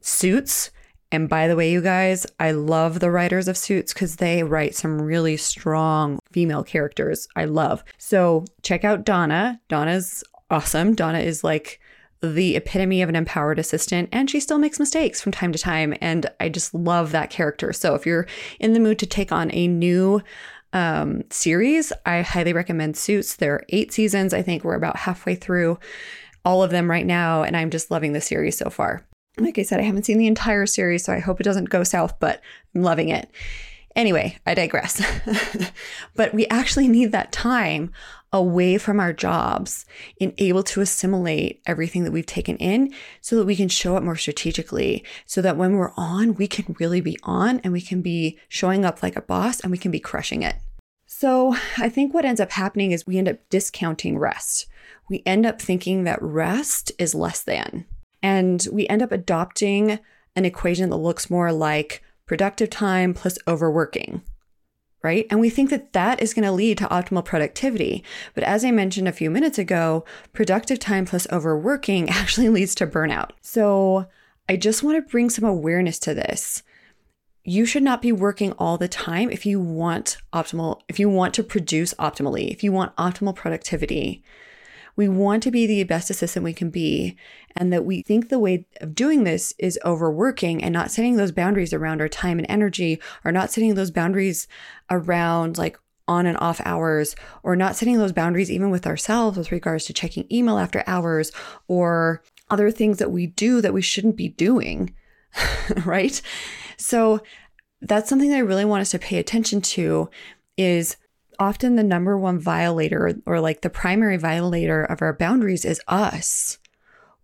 Suits 0.00 0.70
and 1.12 1.28
by 1.28 1.46
the 1.46 1.56
way, 1.56 1.70
you 1.70 1.82
guys, 1.82 2.26
I 2.40 2.52
love 2.52 2.98
the 2.98 3.10
writers 3.10 3.46
of 3.46 3.58
Suits 3.58 3.92
because 3.92 4.16
they 4.16 4.42
write 4.42 4.74
some 4.74 5.00
really 5.00 5.36
strong 5.36 6.18
female 6.32 6.64
characters. 6.64 7.28
I 7.36 7.44
love. 7.44 7.84
So 7.98 8.46
check 8.62 8.82
out 8.82 9.04
Donna. 9.04 9.60
Donna's 9.68 10.24
awesome. 10.50 10.94
Donna 10.94 11.18
is 11.18 11.44
like 11.44 11.80
the 12.22 12.56
epitome 12.56 13.02
of 13.02 13.08
an 13.08 13.16
empowered 13.16 13.58
assistant, 13.58 14.08
and 14.12 14.30
she 14.30 14.40
still 14.40 14.58
makes 14.58 14.78
mistakes 14.78 15.20
from 15.20 15.32
time 15.32 15.52
to 15.52 15.58
time. 15.58 15.94
And 16.00 16.30
I 16.40 16.48
just 16.48 16.72
love 16.72 17.12
that 17.12 17.30
character. 17.30 17.72
So 17.72 17.94
if 17.94 18.06
you're 18.06 18.26
in 18.60 18.72
the 18.72 18.80
mood 18.80 18.98
to 19.00 19.06
take 19.06 19.32
on 19.32 19.50
a 19.52 19.66
new 19.66 20.22
um, 20.72 21.24
series, 21.30 21.92
I 22.06 22.22
highly 22.22 22.52
recommend 22.52 22.96
Suits. 22.96 23.36
There 23.36 23.54
are 23.54 23.64
eight 23.70 23.92
seasons. 23.92 24.32
I 24.32 24.42
think 24.42 24.62
we're 24.62 24.76
about 24.76 24.96
halfway 24.96 25.34
through 25.34 25.78
all 26.44 26.62
of 26.62 26.70
them 26.70 26.90
right 26.90 27.06
now, 27.06 27.42
and 27.42 27.56
I'm 27.56 27.70
just 27.70 27.90
loving 27.90 28.12
the 28.12 28.20
series 28.20 28.56
so 28.56 28.70
far. 28.70 29.04
Like 29.38 29.58
I 29.58 29.62
said, 29.62 29.80
I 29.80 29.84
haven't 29.84 30.04
seen 30.04 30.18
the 30.18 30.26
entire 30.26 30.66
series, 30.66 31.04
so 31.04 31.12
I 31.12 31.18
hope 31.18 31.40
it 31.40 31.44
doesn't 31.44 31.70
go 31.70 31.84
south, 31.84 32.18
but 32.20 32.40
I'm 32.74 32.82
loving 32.82 33.08
it. 33.08 33.30
Anyway, 33.94 34.38
I 34.46 34.54
digress. 34.54 35.02
but 36.16 36.32
we 36.34 36.46
actually 36.48 36.88
need 36.88 37.12
that 37.12 37.32
time 37.32 37.92
away 38.32 38.78
from 38.78 38.98
our 38.98 39.12
jobs 39.12 39.84
and 40.20 40.32
able 40.38 40.62
to 40.62 40.80
assimilate 40.80 41.60
everything 41.66 42.04
that 42.04 42.12
we've 42.12 42.26
taken 42.26 42.56
in 42.56 42.92
so 43.20 43.36
that 43.36 43.44
we 43.44 43.56
can 43.56 43.68
show 43.68 43.96
up 43.96 44.02
more 44.02 44.16
strategically. 44.16 45.04
So 45.26 45.42
that 45.42 45.56
when 45.56 45.76
we're 45.76 45.92
on, 45.96 46.34
we 46.34 46.46
can 46.46 46.74
really 46.78 47.00
be 47.00 47.18
on 47.22 47.60
and 47.60 47.72
we 47.72 47.80
can 47.80 48.00
be 48.00 48.38
showing 48.48 48.84
up 48.84 49.02
like 49.02 49.16
a 49.16 49.22
boss 49.22 49.60
and 49.60 49.70
we 49.70 49.78
can 49.78 49.90
be 49.90 50.00
crushing 50.00 50.42
it. 50.42 50.56
So 51.06 51.54
I 51.78 51.88
think 51.88 52.14
what 52.14 52.24
ends 52.24 52.40
up 52.40 52.52
happening 52.52 52.92
is 52.92 53.06
we 53.06 53.18
end 53.18 53.28
up 53.28 53.36
discounting 53.50 54.18
rest. 54.18 54.66
We 55.08 55.22
end 55.26 55.44
up 55.44 55.60
thinking 55.60 56.04
that 56.04 56.22
rest 56.22 56.90
is 56.98 57.14
less 57.14 57.42
than. 57.42 57.84
And 58.22 58.66
we 58.72 58.88
end 58.88 59.02
up 59.02 59.12
adopting 59.12 59.98
an 60.34 60.44
equation 60.44 60.88
that 60.90 60.96
looks 60.96 61.28
more 61.28 61.52
like 61.52 62.02
productive 62.24 62.70
time 62.70 63.12
plus 63.12 63.36
overworking, 63.46 64.22
right? 65.02 65.26
And 65.30 65.40
we 65.40 65.50
think 65.50 65.70
that 65.70 65.92
that 65.92 66.22
is 66.22 66.34
going 66.34 66.44
to 66.44 66.52
lead 66.52 66.78
to 66.78 66.86
optimal 66.86 67.24
productivity. 67.24 68.04
But 68.34 68.44
as 68.44 68.64
I 68.64 68.70
mentioned 68.70 69.08
a 69.08 69.12
few 69.12 69.30
minutes 69.30 69.58
ago, 69.58 70.04
productive 70.32 70.78
time 70.78 71.04
plus 71.04 71.26
overworking 71.32 72.08
actually 72.08 72.48
leads 72.48 72.74
to 72.76 72.86
burnout. 72.86 73.30
So 73.40 74.06
I 74.48 74.56
just 74.56 74.82
want 74.82 74.96
to 74.96 75.10
bring 75.10 75.30
some 75.30 75.44
awareness 75.44 75.98
to 76.00 76.14
this. 76.14 76.62
You 77.44 77.66
should 77.66 77.82
not 77.82 78.02
be 78.02 78.12
working 78.12 78.52
all 78.52 78.78
the 78.78 78.86
time 78.86 79.28
if 79.30 79.44
you 79.44 79.58
want 79.58 80.18
optimal, 80.32 80.80
if 80.88 81.00
you 81.00 81.08
want 81.08 81.34
to 81.34 81.42
produce 81.42 81.92
optimally, 81.94 82.50
if 82.50 82.62
you 82.62 82.70
want 82.70 82.94
optimal 82.96 83.34
productivity. 83.34 84.22
We 84.96 85.08
want 85.08 85.42
to 85.44 85.50
be 85.50 85.66
the 85.66 85.84
best 85.84 86.10
assistant 86.10 86.44
we 86.44 86.52
can 86.52 86.70
be, 86.70 87.16
and 87.56 87.72
that 87.72 87.84
we 87.84 88.02
think 88.02 88.28
the 88.28 88.38
way 88.38 88.66
of 88.80 88.94
doing 88.94 89.24
this 89.24 89.54
is 89.58 89.78
overworking 89.84 90.62
and 90.62 90.72
not 90.72 90.90
setting 90.90 91.16
those 91.16 91.32
boundaries 91.32 91.72
around 91.72 92.00
our 92.00 92.08
time 92.08 92.38
and 92.38 92.46
energy, 92.50 93.00
or 93.24 93.32
not 93.32 93.50
setting 93.50 93.74
those 93.74 93.90
boundaries 93.90 94.48
around 94.90 95.58
like 95.58 95.78
on 96.08 96.26
and 96.26 96.38
off 96.38 96.60
hours, 96.64 97.14
or 97.42 97.56
not 97.56 97.76
setting 97.76 97.98
those 97.98 98.12
boundaries 98.12 98.50
even 98.50 98.70
with 98.70 98.86
ourselves 98.86 99.38
with 99.38 99.52
regards 99.52 99.84
to 99.86 99.92
checking 99.92 100.26
email 100.30 100.58
after 100.58 100.84
hours 100.86 101.32
or 101.68 102.22
other 102.50 102.70
things 102.70 102.98
that 102.98 103.10
we 103.10 103.26
do 103.26 103.60
that 103.60 103.72
we 103.72 103.82
shouldn't 103.82 104.16
be 104.16 104.28
doing, 104.28 104.94
right? 105.84 106.20
So 106.76 107.20
that's 107.80 108.08
something 108.08 108.30
that 108.30 108.36
I 108.36 108.40
really 108.40 108.64
want 108.64 108.82
us 108.82 108.90
to 108.90 108.98
pay 108.98 109.18
attention 109.18 109.60
to 109.62 110.10
is 110.56 110.96
often 111.42 111.74
the 111.74 111.82
number 111.82 112.16
one 112.16 112.38
violator 112.38 113.20
or 113.26 113.40
like 113.40 113.62
the 113.62 113.70
primary 113.70 114.16
violator 114.16 114.84
of 114.84 115.02
our 115.02 115.12
boundaries 115.12 115.64
is 115.64 115.80
us. 115.88 116.58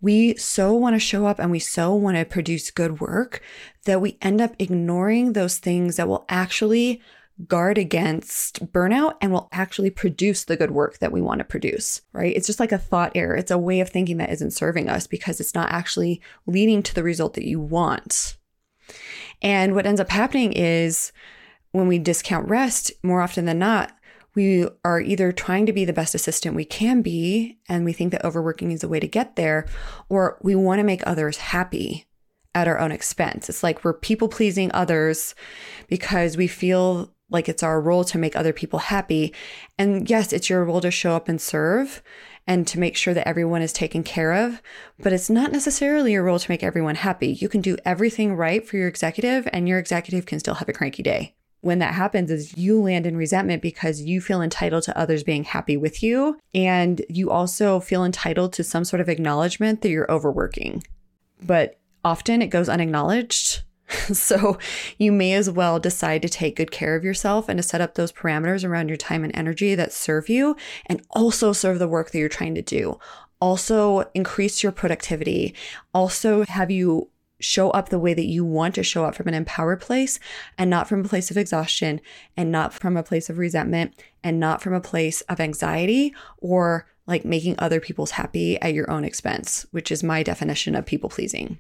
We 0.01 0.37
so 0.37 0.73
want 0.75 0.97
to 0.97 1.01
show 1.01 1.27
up 1.27 1.39
and 1.39 1.51
we 1.51 1.61
so 1.61 1.95
want 1.95 2.17
to 2.17 2.25
produce 2.25 2.73
good 2.73 3.01
work 3.01 3.41
that 3.85 4.01
we 4.01 4.19
end 4.21 4.41
up 4.41 4.55
ignoring 4.59 5.33
those 5.33 5.59
things 5.59 5.97
that 5.97 6.09
will 6.09 6.25
actually 6.29 7.01
guard 7.47 7.79
against 7.79 8.67
burnout 8.73 9.15
and 9.21 9.33
will 9.33 9.49
actually 9.53 9.91
produce 9.91 10.45
the 10.45 10.57
good 10.57 10.73
work 10.73 10.99
that 10.99 11.13
we 11.13 11.21
want 11.21 11.39
to 11.39 11.45
produce, 11.45 12.03
right? 12.13 12.35
It's 12.35 12.49
just 12.49 12.59
like 12.59 12.73
a 12.73 12.79
thought 12.79 13.13
error. 13.15 13.37
It's 13.37 13.53
a 13.53 13.59
way 13.59 13.79
of 13.79 13.89
thinking 13.89 14.17
that 14.17 14.31
isn't 14.31 14.53
serving 14.53 14.89
us 14.89 15.07
because 15.07 15.39
it's 15.39 15.55
not 15.55 15.71
actually 15.71 16.21
leading 16.47 16.83
to 16.83 16.95
the 16.95 17.05
result 17.05 17.35
that 17.35 17.47
you 17.47 17.61
want. 17.61 18.37
And 19.41 19.77
what 19.77 19.87
ends 19.87 20.01
up 20.01 20.11
happening 20.11 20.53
is 20.53 21.13
when 21.73 21.87
we 21.87 21.99
discount 21.99 22.49
rest, 22.49 22.93
more 23.03 23.21
often 23.21 23.45
than 23.45 23.59
not, 23.59 23.93
we 24.39 24.69
are 24.85 25.01
either 25.01 25.33
trying 25.33 25.67
to 25.67 25.73
be 25.73 25.85
the 25.85 25.93
best 25.93 26.15
assistant 26.15 26.55
we 26.55 26.65
can 26.65 27.03
be, 27.03 27.59
and 27.69 27.85
we 27.85 27.93
think 27.93 28.13
that 28.13 28.25
overworking 28.25 28.71
is 28.71 28.85
a 28.85 28.89
way 28.89 29.01
to 29.01 29.09
get 29.09 29.35
there, 29.35 29.67
or 30.09 30.39
we 30.45 30.55
want 30.55 30.79
to 30.79 30.85
make 30.85 31.05
others 31.05 31.39
happy 31.39 32.07
at 32.55 32.69
our 32.69 32.79
own 32.79 32.93
expense. 32.93 33.49
It's 33.49 33.65
like 33.65 33.85
we're 33.85 33.95
people 33.95 34.29
pleasing 34.29 34.71
others 34.73 35.35
because 35.89 36.37
we 36.37 36.47
feel 36.47 37.13
like 37.29 37.49
it's 37.49 37.65
our 37.65 37.81
role 37.81 38.05
to 38.05 38.17
make 38.17 38.37
other 38.37 38.53
people 38.53 38.79
happy. 38.79 39.35
And 39.77 40.09
yes, 40.09 40.33
it's 40.33 40.49
your 40.49 40.65
role 40.65 40.83
to 40.83 40.93
show 40.93 41.17
up 41.17 41.29
and 41.29 41.41
serve 41.41 42.01
and 42.47 42.65
to 42.69 42.79
make 42.79 42.97
sure 42.97 43.15
that 43.15 43.27
everyone 43.27 43.61
is 43.61 43.73
taken 43.73 44.05
care 44.05 44.35
of, 44.35 44.63
but 45.01 45.13
it's 45.13 45.29
not 45.29 45.51
necessarily 45.51 46.13
your 46.13 46.23
role 46.23 46.39
to 46.39 46.51
make 46.51 46.63
everyone 46.63 46.95
happy. 46.95 47.33
You 47.33 47.49
can 47.49 47.61
do 47.61 47.77
everything 47.85 48.37
right 48.37 48.65
for 48.65 48.77
your 48.77 48.87
executive 48.87 49.49
and 49.53 49.69
your 49.69 49.81
executive 49.81 50.27
can 50.27 50.39
still 50.39 50.55
have 50.55 50.69
a 50.69 50.73
cranky 50.73 51.03
day. 51.03 51.35
When 51.61 51.81
that 51.81 51.95
happens 51.95 52.31
is 52.31 52.57
you 52.57 52.81
land 52.81 53.07
in 53.07 53.17
resentment 53.17 53.63
because 53.63 54.01
you 54.01 54.21
feel 54.21 54.43
entitled 54.43 54.85
to 54.85 54.99
others 54.99 55.25
being 55.25 55.45
happy 55.45 55.77
with 55.77 56.03
you 56.03 56.39
and 56.55 57.05
you 57.09 57.31
also 57.31 57.81
feel 57.81 58.05
entitled 58.05 58.53
to 58.55 58.65
some 58.65 58.85
sort 58.85 59.01
of 59.01 59.09
acknowledgement 59.09 59.83
that 59.83 59.91
you're 59.91 60.11
overworking. 60.11 60.85
But 61.43 61.79
often 62.05 62.43
it 62.43 62.49
goes 62.49 62.69
unacknowledged 62.69 63.63
so 64.13 64.59
you 64.99 65.11
may 65.11 65.33
as 65.33 65.51
well 65.51 65.79
decide 65.79 66.23
to 66.23 66.29
take 66.29 66.57
good 66.57 66.71
care 66.71 66.95
of 66.95 67.05
yourself 67.05 67.49
and 67.49 67.59
to 67.59 67.63
set 67.63 67.81
up 67.81 67.95
those 67.95 68.13
parameters 68.13 68.65
around 68.65 68.89
your 68.89 68.97
time 68.97 69.25
and 69.25 69.35
energy 69.35 69.75
that 69.75 69.93
serve 69.93 70.29
you 70.29 70.57
and 70.87 71.03
also 71.11 71.53
serve 71.53 71.79
the 71.79 71.89
work 71.89 72.11
that 72.11 72.19
you're 72.19 72.29
trying 72.29 72.55
to 72.55 72.63
do. 72.63 72.99
Also 73.41 74.11
increase 74.15 74.63
your 74.63 74.73
productivity. 74.73 75.55
Also 75.95 76.45
have 76.49 76.71
you 76.71 77.09
show 77.41 77.71
up 77.71 77.89
the 77.89 77.99
way 77.99 78.15
that 78.15 78.27
you 78.27 78.45
want 78.45 78.75
to 78.75 78.83
show 78.83 79.05
up 79.05 79.15
from 79.15 79.29
an 79.29 79.35
empowered 79.35 79.81
place 79.81 80.19
and 80.57 80.69
not 80.69 80.89
from 80.89 81.05
a 81.05 81.09
place 81.09 81.31
of 81.31 81.37
exhaustion 81.37 82.01
and 82.37 82.51
not 82.51 82.75
from 82.75 82.97
a 82.97 83.03
place 83.03 83.31
of 83.31 83.39
resentment 83.39 83.95
and 84.23 84.41
not 84.41 84.63
from 84.63 84.75
a 84.75 84.81
place 84.81 85.21
of 85.23 85.41
anxiety 85.41 86.15
or 86.39 86.87
like 87.07 87.25
making 87.25 87.55
other 87.59 87.81
people's 87.81 88.13
happy 88.13 88.61
at 88.61 88.75
your 88.75 88.91
own 88.91 89.05
expense, 89.05 89.67
which 89.71 89.91
is 89.91 90.03
my 90.03 90.23
definition 90.23 90.75
of 90.75 90.85
people 90.85 91.09
pleasing. 91.09 91.59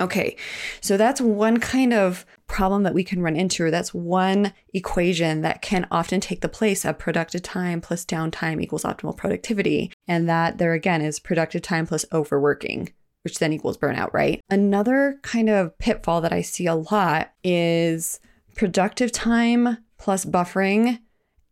Okay, 0.00 0.34
so 0.80 0.96
that's 0.96 1.20
one 1.20 1.60
kind 1.60 1.92
of 1.92 2.24
problem 2.46 2.84
that 2.84 2.94
we 2.94 3.04
can 3.04 3.20
run 3.20 3.36
into, 3.36 3.70
that's 3.70 3.92
one 3.92 4.54
equation 4.72 5.42
that 5.42 5.60
can 5.60 5.86
often 5.90 6.20
take 6.20 6.40
the 6.40 6.48
place 6.48 6.86
of 6.86 6.98
productive 6.98 7.42
time 7.42 7.82
plus 7.82 8.06
downtime 8.06 8.62
equals 8.62 8.84
optimal 8.84 9.14
productivity. 9.14 9.92
And 10.08 10.26
that 10.26 10.56
there 10.56 10.72
again 10.72 11.02
is 11.02 11.20
productive 11.20 11.60
time 11.60 11.86
plus 11.86 12.06
overworking, 12.12 12.92
which 13.22 13.38
then 13.38 13.52
equals 13.52 13.78
burnout, 13.78 14.12
right? 14.12 14.40
Another 14.48 15.18
kind 15.22 15.50
of 15.50 15.76
pitfall 15.78 16.20
that 16.20 16.32
I 16.32 16.42
see 16.42 16.66
a 16.66 16.74
lot 16.74 17.32
is 17.44 18.20
productive 18.54 19.12
time 19.12 19.78
plus 19.98 20.24
buffering 20.24 21.00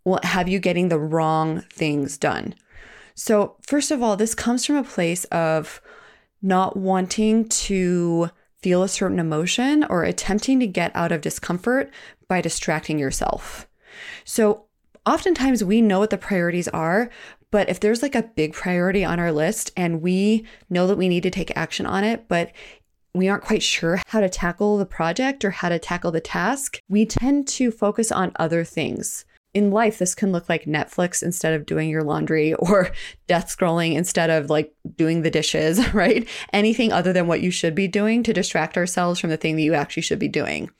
will 0.04 0.20
have 0.22 0.48
you 0.48 0.58
getting 0.58 0.88
the 0.88 0.98
wrong 0.98 1.62
things 1.72 2.16
done. 2.16 2.54
So, 3.14 3.56
first 3.62 3.90
of 3.90 4.02
all, 4.02 4.16
this 4.16 4.34
comes 4.34 4.64
from 4.64 4.76
a 4.76 4.84
place 4.84 5.24
of 5.26 5.80
not 6.40 6.76
wanting 6.76 7.48
to 7.48 8.30
feel 8.62 8.82
a 8.82 8.88
certain 8.88 9.18
emotion 9.18 9.84
or 9.90 10.04
attempting 10.04 10.60
to 10.60 10.66
get 10.66 10.94
out 10.94 11.12
of 11.12 11.20
discomfort 11.20 11.90
by 12.28 12.40
distracting 12.40 12.98
yourself. 12.98 13.68
So, 14.24 14.67
oftentimes 15.08 15.64
we 15.64 15.80
know 15.80 15.98
what 16.00 16.10
the 16.10 16.18
priorities 16.18 16.68
are, 16.68 17.10
but 17.50 17.68
if 17.68 17.80
there's 17.80 18.02
like 18.02 18.14
a 18.14 18.22
big 18.22 18.52
priority 18.52 19.04
on 19.04 19.18
our 19.18 19.32
list 19.32 19.70
and 19.76 20.02
we 20.02 20.46
know 20.68 20.86
that 20.86 20.98
we 20.98 21.08
need 21.08 21.22
to 21.22 21.30
take 21.30 21.56
action 21.56 21.86
on 21.86 22.04
it, 22.04 22.28
but 22.28 22.52
we 23.14 23.28
aren't 23.28 23.44
quite 23.44 23.62
sure 23.62 24.00
how 24.06 24.20
to 24.20 24.28
tackle 24.28 24.76
the 24.76 24.86
project 24.86 25.44
or 25.44 25.50
how 25.50 25.70
to 25.70 25.78
tackle 25.78 26.10
the 26.10 26.20
task, 26.20 26.80
we 26.88 27.06
tend 27.06 27.48
to 27.48 27.70
focus 27.70 28.12
on 28.12 28.32
other 28.36 28.64
things 28.64 29.24
in 29.54 29.70
life, 29.70 29.98
this 29.98 30.14
can 30.14 30.30
look 30.30 30.48
like 30.48 30.64
Netflix 30.64 31.22
instead 31.22 31.54
of 31.54 31.66
doing 31.66 31.88
your 31.88 32.02
laundry 32.02 32.54
or 32.58 32.90
death 33.26 33.48
scrolling 33.48 33.94
instead 33.94 34.30
of 34.30 34.50
like 34.50 34.72
doing 34.96 35.22
the 35.22 35.30
dishes, 35.30 35.92
right? 35.94 36.28
Anything 36.52 36.92
other 36.92 37.12
than 37.12 37.26
what 37.26 37.40
you 37.40 37.50
should 37.50 37.74
be 37.74 37.88
doing 37.88 38.22
to 38.22 38.32
distract 38.32 38.76
ourselves 38.76 39.18
from 39.20 39.30
the 39.30 39.36
thing 39.36 39.56
that 39.56 39.62
you 39.62 39.74
actually 39.74 40.02
should 40.02 40.18
be 40.18 40.28
doing. 40.28 40.70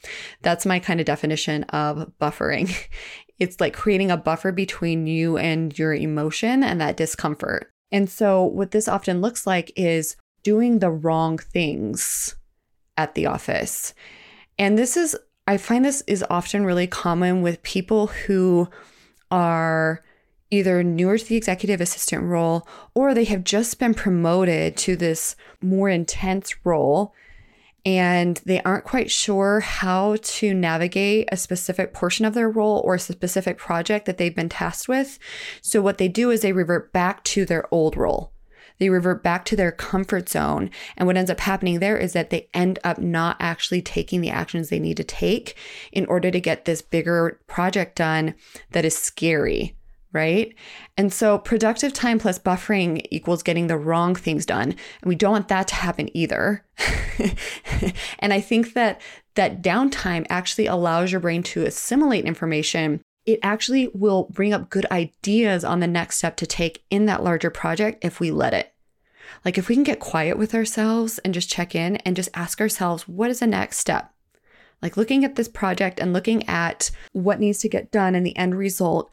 That's 0.43 0.67
my 0.67 0.79
kind 0.79 1.01
of 1.01 1.07
definition 1.07 1.65
of 1.65 2.13
buffering. 2.21 2.75
It's 3.39 3.61
like 3.61 3.75
creating 3.75 4.11
a 4.11 4.17
buffer 4.17 4.53
between 4.53 5.07
you 5.07 5.37
and 5.37 5.77
your 5.79 5.95
emotion 5.95 6.63
and 6.63 6.81
that 6.81 6.97
discomfort. 6.97 7.71
And 7.91 8.11
so, 8.11 8.45
what 8.45 8.73
this 8.73 8.89
often 8.89 9.21
looks 9.21 9.47
like 9.47 9.73
is 9.77 10.17
doing 10.43 10.79
the 10.79 10.91
wrong 10.91 11.39
things 11.39 12.35
at 12.97 13.15
the 13.15 13.27
office. 13.27 13.95
And 14.59 14.77
this 14.77 14.97
is 14.97 15.17
I 15.47 15.57
find 15.57 15.83
this 15.83 16.03
is 16.07 16.25
often 16.29 16.67
really 16.67 16.87
common 16.87 17.41
with 17.41 17.63
people 17.63 18.09
who 18.09 18.69
are 19.31 20.05
either 20.51 20.83
newer 20.83 21.17
to 21.17 21.25
the 21.25 21.37
executive 21.37 21.81
assistant 21.81 22.25
role 22.25 22.67
or 22.95 23.15
they 23.15 23.25
have 23.25 23.45
just 23.45 23.79
been 23.79 23.95
promoted 23.95 24.77
to 24.77 24.97
this 24.97 25.37
more 25.63 25.89
intense 25.89 26.55
role 26.65 27.15
and 27.89 28.37
they 28.45 28.61
aren't 28.63 28.85
quite 28.85 29.11
sure 29.11 29.61
how 29.61 30.17
to 30.21 30.53
navigate 30.53 31.29
a 31.33 31.39
specific 31.39 31.95
portion 31.95 32.27
of 32.27 32.35
their 32.35 32.51
role 32.51 32.83
or 32.85 32.97
a 32.97 33.01
specific 33.01 33.57
project 33.57 34.05
that 34.05 34.19
they've 34.19 34.35
been 34.35 34.51
tasked 34.51 34.89
with. 34.89 35.19
So, 35.63 35.81
what 35.81 35.97
they 35.97 36.09
do 36.09 36.31
is 36.31 36.43
they 36.43 36.53
revert 36.53 36.93
back 36.93 37.25
to 37.25 37.47
their 37.47 37.65
old 37.73 37.97
role. 37.97 38.33
They 38.79 38.91
revert 38.91 39.23
back 39.23 39.45
to 39.47 39.57
their 39.57 39.73
comfort 39.73 40.29
zone. 40.29 40.71
And 40.97 41.07
what 41.07 41.17
ends 41.17 41.31
up 41.31 41.41
happening 41.41 41.79
there 41.79 41.97
is 41.97 42.13
that 42.13 42.29
they 42.31 42.49
end 42.53 42.79
up 42.85 42.99
not 42.99 43.37
actually 43.41 43.83
taking 43.83 44.21
the 44.21 44.31
actions 44.31 44.69
they 44.69 44.79
need 44.79 44.99
to 44.99 45.05
take 45.05 45.57
in 45.91 46.05
order 46.07 46.31
to 46.31 46.41
get 46.41 46.67
this 46.67 46.83
bigger 46.83 47.41
project 47.47 47.97
done 47.97 48.35
that 48.73 48.85
is 48.85 48.97
scary. 48.97 49.78
Right. 50.13 50.55
And 50.97 51.13
so 51.13 51.37
productive 51.37 51.93
time 51.93 52.19
plus 52.19 52.39
buffering 52.39 53.05
equals 53.11 53.43
getting 53.43 53.67
the 53.67 53.77
wrong 53.77 54.15
things 54.15 54.47
done. 54.47 54.71
And 54.71 55.05
we 55.05 55.15
don't 55.15 55.33
want 55.33 55.49
that 55.49 55.69
to 55.69 55.75
happen 55.75 56.09
either. 56.17 56.65
and 58.19 58.33
I 58.33 58.41
think 58.41 58.73
that 58.73 59.03
that 59.35 59.63
downtime 59.63 60.27
actually 60.31 60.67
allows 60.67 61.13
your 61.13 61.21
brain 61.21 61.43
to 61.45 61.67
assimilate 61.67 62.25
information 62.25 63.03
it 63.29 63.41
actually 63.43 63.91
will 63.93 64.27
bring 64.31 64.55
up 64.55 64.71
good 64.71 64.87
ideas 64.91 65.63
on 65.63 65.81
the 65.81 65.87
next 65.87 66.17
step 66.17 66.35
to 66.35 66.47
take 66.47 66.83
in 66.89 67.05
that 67.05 67.23
larger 67.23 67.51
project 67.51 68.03
if 68.03 68.21
we 68.21 68.31
let 68.31 68.55
it. 68.55 68.73
Like 69.45 69.59
if 69.59 69.69
we 69.69 69.75
can 69.75 69.85
get 69.85 70.01
quiet 70.01 70.39
with 70.39 70.55
ourselves 70.55 71.19
and 71.19 71.35
just 71.35 71.51
check 71.51 71.75
in 71.75 71.97
and 71.97 72.17
just 72.17 72.31
ask 72.33 72.59
ourselves, 72.59 73.07
what 73.07 73.29
is 73.29 73.41
the 73.41 73.47
next 73.47 73.77
step? 73.77 74.11
Like 74.81 74.97
looking 74.97 75.27
at 75.27 75.37
this 75.37 75.47
project 75.47 76.01
and 76.01 76.15
looking 76.15 76.49
at 76.49 76.91
what 77.13 77.39
needs 77.39 77.59
to 77.59 77.69
get 77.69 77.91
done 77.91 78.15
and 78.15 78.25
the 78.25 78.37
end 78.37 78.57
result, 78.57 79.11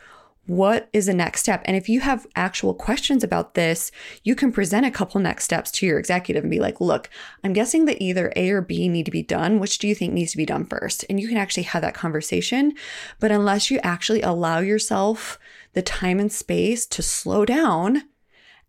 what 0.48 0.90
is 0.94 1.08
the 1.08 1.14
next 1.14 1.42
step? 1.42 1.64
And 1.66 1.76
if 1.76 1.90
you 1.90 2.02
have 2.02 2.28
actual 2.36 2.74
questions 2.74 3.24
about 3.24 3.56
this, 3.56 3.92
you 4.24 4.36
can 4.36 4.52
present 4.52 4.86
a 4.86 4.92
couple 4.92 5.20
next 5.20 5.44
steps 5.44 5.72
to 5.72 5.86
your 5.86 5.98
executive 5.98 6.44
and 6.44 6.52
be 6.52 6.60
like, 6.60 6.80
look, 6.80 7.10
I'm 7.44 7.54
guessing 7.54 7.86
that 7.86 8.02
either 8.02 8.32
A 8.36 8.52
or 8.52 8.62
B 8.62 8.88
need 8.88 9.06
to 9.06 9.12
be 9.12 9.24
done. 9.24 9.60
Which 9.60 9.80
do 9.80 9.88
you 9.88 9.96
think 9.96 10.14
needs 10.14 10.32
to 10.32 10.38
be 10.38 10.46
done 10.46 10.66
first? 10.66 11.04
And 11.10 11.20
you 11.20 11.28
can 11.28 11.38
actually 11.38 11.64
have 11.64 11.82
that 11.82 11.96
conversation. 11.96 12.74
But 13.20 13.32
unless 13.32 13.72
you 13.72 13.80
actually 13.84 14.22
allow 14.22 14.60
yourself 14.60 15.40
the 15.74 15.82
time 15.82 16.20
and 16.20 16.32
space 16.32 16.86
to 16.88 17.02
slow 17.02 17.44
down 17.46 18.04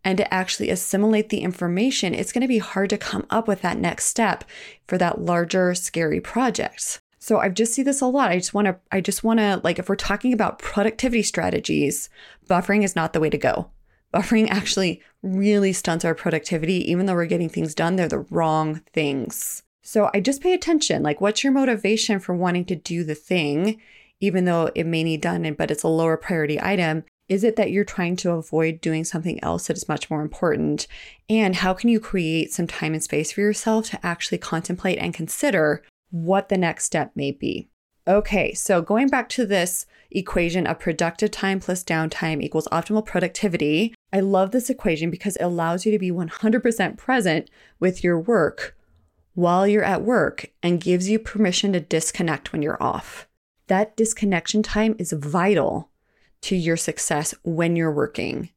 and 0.02 0.16
to 0.16 0.34
actually 0.34 0.70
assimilate 0.70 1.28
the 1.28 1.40
information, 1.40 2.14
it's 2.14 2.32
going 2.32 2.42
to 2.42 2.48
be 2.48 2.58
hard 2.58 2.88
to 2.90 2.98
come 2.98 3.26
up 3.28 3.46
with 3.46 3.60
that 3.62 3.78
next 3.78 4.06
step 4.06 4.44
for 4.86 4.96
that 4.96 5.20
larger, 5.20 5.74
scary 5.74 6.20
project. 6.20 7.00
So 7.26 7.40
I 7.40 7.48
just 7.48 7.74
see 7.74 7.82
this 7.82 8.00
a 8.00 8.06
lot. 8.06 8.30
I 8.30 8.36
just 8.36 8.54
want 8.54 8.66
to, 8.66 8.78
I 8.92 9.00
just 9.00 9.24
want 9.24 9.40
to, 9.40 9.60
like, 9.64 9.80
if 9.80 9.88
we're 9.88 9.96
talking 9.96 10.32
about 10.32 10.60
productivity 10.60 11.24
strategies, 11.24 12.08
buffering 12.48 12.84
is 12.84 12.94
not 12.94 13.12
the 13.12 13.18
way 13.18 13.30
to 13.30 13.36
go. 13.36 13.68
Buffering 14.14 14.46
actually 14.48 15.02
really 15.24 15.72
stunts 15.72 16.04
our 16.04 16.14
productivity. 16.14 16.88
Even 16.88 17.06
though 17.06 17.14
we're 17.14 17.26
getting 17.26 17.48
things 17.48 17.74
done, 17.74 17.96
they're 17.96 18.06
the 18.06 18.20
wrong 18.30 18.80
things. 18.92 19.64
So 19.82 20.08
I 20.14 20.20
just 20.20 20.40
pay 20.40 20.52
attention. 20.52 21.02
Like, 21.02 21.20
what's 21.20 21.42
your 21.42 21.52
motivation 21.52 22.20
for 22.20 22.32
wanting 22.32 22.64
to 22.66 22.76
do 22.76 23.02
the 23.02 23.16
thing, 23.16 23.80
even 24.20 24.44
though 24.44 24.70
it 24.76 24.86
may 24.86 25.02
need 25.02 25.20
done, 25.20 25.52
but 25.54 25.72
it's 25.72 25.82
a 25.82 25.88
lower 25.88 26.16
priority 26.16 26.62
item? 26.62 27.02
Is 27.28 27.42
it 27.42 27.56
that 27.56 27.72
you're 27.72 27.84
trying 27.84 28.14
to 28.18 28.34
avoid 28.34 28.80
doing 28.80 29.02
something 29.02 29.42
else 29.42 29.66
that 29.66 29.76
is 29.76 29.88
much 29.88 30.08
more 30.10 30.22
important? 30.22 30.86
And 31.28 31.56
how 31.56 31.74
can 31.74 31.90
you 31.90 31.98
create 31.98 32.52
some 32.52 32.68
time 32.68 32.92
and 32.92 33.02
space 33.02 33.32
for 33.32 33.40
yourself 33.40 33.90
to 33.90 34.06
actually 34.06 34.38
contemplate 34.38 34.98
and 34.98 35.12
consider 35.12 35.82
what 36.10 36.48
the 36.48 36.58
next 36.58 36.84
step 36.84 37.12
may 37.14 37.32
be. 37.32 37.68
Okay, 38.08 38.54
so 38.54 38.80
going 38.80 39.08
back 39.08 39.28
to 39.30 39.44
this 39.44 39.84
equation 40.12 40.66
of 40.66 40.78
productive 40.78 41.32
time 41.32 41.58
plus 41.58 41.82
downtime 41.82 42.40
equals 42.40 42.68
optimal 42.70 43.04
productivity, 43.04 43.94
I 44.12 44.20
love 44.20 44.52
this 44.52 44.70
equation 44.70 45.10
because 45.10 45.36
it 45.36 45.42
allows 45.42 45.84
you 45.84 45.90
to 45.90 45.98
be 45.98 46.12
100% 46.12 46.96
present 46.96 47.50
with 47.80 48.04
your 48.04 48.20
work 48.20 48.76
while 49.34 49.66
you're 49.66 49.82
at 49.82 50.02
work 50.02 50.52
and 50.62 50.80
gives 50.80 51.08
you 51.08 51.18
permission 51.18 51.72
to 51.72 51.80
disconnect 51.80 52.52
when 52.52 52.62
you're 52.62 52.82
off. 52.82 53.26
That 53.66 53.96
disconnection 53.96 54.62
time 54.62 54.94
is 54.98 55.12
vital 55.12 55.90
to 56.42 56.54
your 56.54 56.76
success 56.76 57.34
when 57.42 57.74
you're 57.74 57.92
working. 57.92 58.50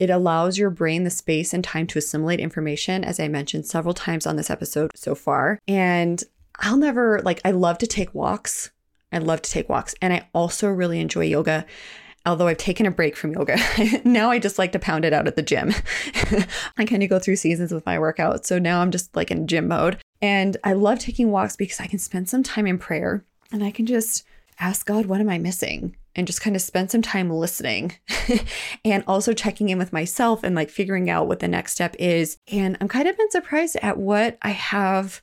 It 0.00 0.10
allows 0.10 0.58
your 0.58 0.70
brain 0.70 1.04
the 1.04 1.10
space 1.10 1.54
and 1.54 1.62
time 1.62 1.86
to 1.88 1.98
assimilate 1.98 2.40
information, 2.40 3.04
as 3.04 3.20
I 3.20 3.28
mentioned 3.28 3.66
several 3.66 3.94
times 3.94 4.26
on 4.26 4.36
this 4.36 4.50
episode 4.50 4.90
so 4.94 5.14
far. 5.14 5.60
And 5.68 6.24
I'll 6.60 6.76
never, 6.76 7.20
like, 7.24 7.40
I 7.44 7.50
love 7.50 7.78
to 7.78 7.86
take 7.86 8.14
walks. 8.14 8.70
I 9.12 9.18
love 9.18 9.42
to 9.42 9.50
take 9.50 9.68
walks. 9.68 9.94
And 10.00 10.12
I 10.12 10.28
also 10.34 10.68
really 10.68 11.00
enjoy 11.00 11.24
yoga 11.24 11.66
although 12.26 12.46
I've 12.46 12.58
taken 12.58 12.86
a 12.86 12.90
break 12.90 13.16
from 13.16 13.32
yoga, 13.32 13.58
now 14.04 14.30
I 14.30 14.38
just 14.38 14.58
like 14.58 14.72
to 14.72 14.78
pound 14.78 15.04
it 15.04 15.12
out 15.12 15.26
at 15.26 15.36
the 15.36 15.42
gym. 15.42 15.72
I 16.76 16.84
kind 16.84 17.02
of 17.02 17.10
go 17.10 17.18
through 17.18 17.36
seasons 17.36 17.72
with 17.72 17.84
my 17.84 17.96
workouts. 17.96 18.46
So 18.46 18.58
now 18.58 18.80
I'm 18.80 18.90
just 18.90 19.14
like 19.14 19.30
in 19.30 19.46
gym 19.46 19.68
mode. 19.68 19.98
And 20.22 20.56
I 20.64 20.72
love 20.72 20.98
taking 20.98 21.30
walks 21.30 21.56
because 21.56 21.80
I 21.80 21.86
can 21.86 21.98
spend 21.98 22.28
some 22.28 22.42
time 22.42 22.66
in 22.66 22.78
prayer 22.78 23.24
and 23.52 23.62
I 23.62 23.70
can 23.70 23.86
just 23.86 24.24
ask 24.58 24.86
God, 24.86 25.06
what 25.06 25.20
am 25.20 25.28
I 25.28 25.38
missing? 25.38 25.96
And 26.16 26.26
just 26.26 26.40
kind 26.40 26.54
of 26.54 26.62
spend 26.62 26.90
some 26.90 27.02
time 27.02 27.28
listening 27.28 27.96
and 28.84 29.02
also 29.06 29.32
checking 29.32 29.68
in 29.68 29.78
with 29.78 29.92
myself 29.92 30.44
and 30.44 30.54
like 30.54 30.70
figuring 30.70 31.10
out 31.10 31.26
what 31.26 31.40
the 31.40 31.48
next 31.48 31.72
step 31.72 31.96
is. 31.98 32.38
And 32.50 32.78
I'm 32.80 32.88
kind 32.88 33.08
of 33.08 33.18
been 33.18 33.30
surprised 33.32 33.76
at 33.82 33.98
what 33.98 34.38
I 34.40 34.50
have 34.50 35.22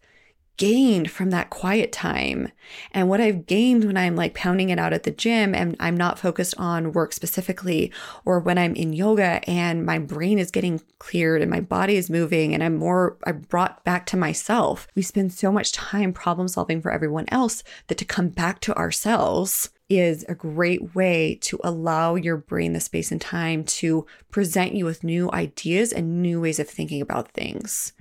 gained 0.61 1.09
from 1.09 1.31
that 1.31 1.49
quiet 1.49 1.91
time 1.91 2.51
and 2.91 3.09
what 3.09 3.19
I've 3.19 3.47
gained 3.47 3.83
when 3.83 3.97
I'm 3.97 4.15
like 4.15 4.35
pounding 4.35 4.69
it 4.69 4.77
out 4.77 4.93
at 4.93 5.01
the 5.01 5.09
gym 5.09 5.55
and 5.55 5.75
I'm 5.79 5.97
not 5.97 6.19
focused 6.19 6.53
on 6.59 6.91
work 6.91 7.13
specifically, 7.13 7.91
or 8.25 8.39
when 8.39 8.59
I'm 8.59 8.75
in 8.75 8.93
yoga 8.93 9.41
and 9.49 9.83
my 9.83 9.97
brain 9.97 10.37
is 10.37 10.51
getting 10.51 10.79
cleared 10.99 11.41
and 11.41 11.49
my 11.49 11.61
body 11.61 11.95
is 11.95 12.11
moving 12.11 12.53
and 12.53 12.63
I'm 12.63 12.75
more, 12.75 13.17
I 13.23 13.31
brought 13.31 13.83
back 13.83 14.05
to 14.07 14.17
myself. 14.17 14.87
We 14.93 15.01
spend 15.01 15.33
so 15.33 15.51
much 15.51 15.71
time 15.71 16.13
problem 16.13 16.47
solving 16.47 16.79
for 16.79 16.91
everyone 16.91 17.25
else 17.29 17.63
that 17.87 17.97
to 17.97 18.05
come 18.05 18.29
back 18.29 18.59
to 18.61 18.77
ourselves 18.77 19.71
is 19.91 20.25
a 20.29 20.35
great 20.35 20.95
way 20.95 21.37
to 21.41 21.59
allow 21.63 22.15
your 22.15 22.37
brain 22.37 22.73
the 22.73 22.79
space 22.79 23.11
and 23.11 23.19
time 23.19 23.63
to 23.63 24.05
present 24.31 24.73
you 24.73 24.85
with 24.85 25.03
new 25.03 25.29
ideas 25.31 25.91
and 25.91 26.21
new 26.21 26.39
ways 26.39 26.59
of 26.59 26.69
thinking 26.69 27.01
about 27.01 27.31
things. 27.31 27.93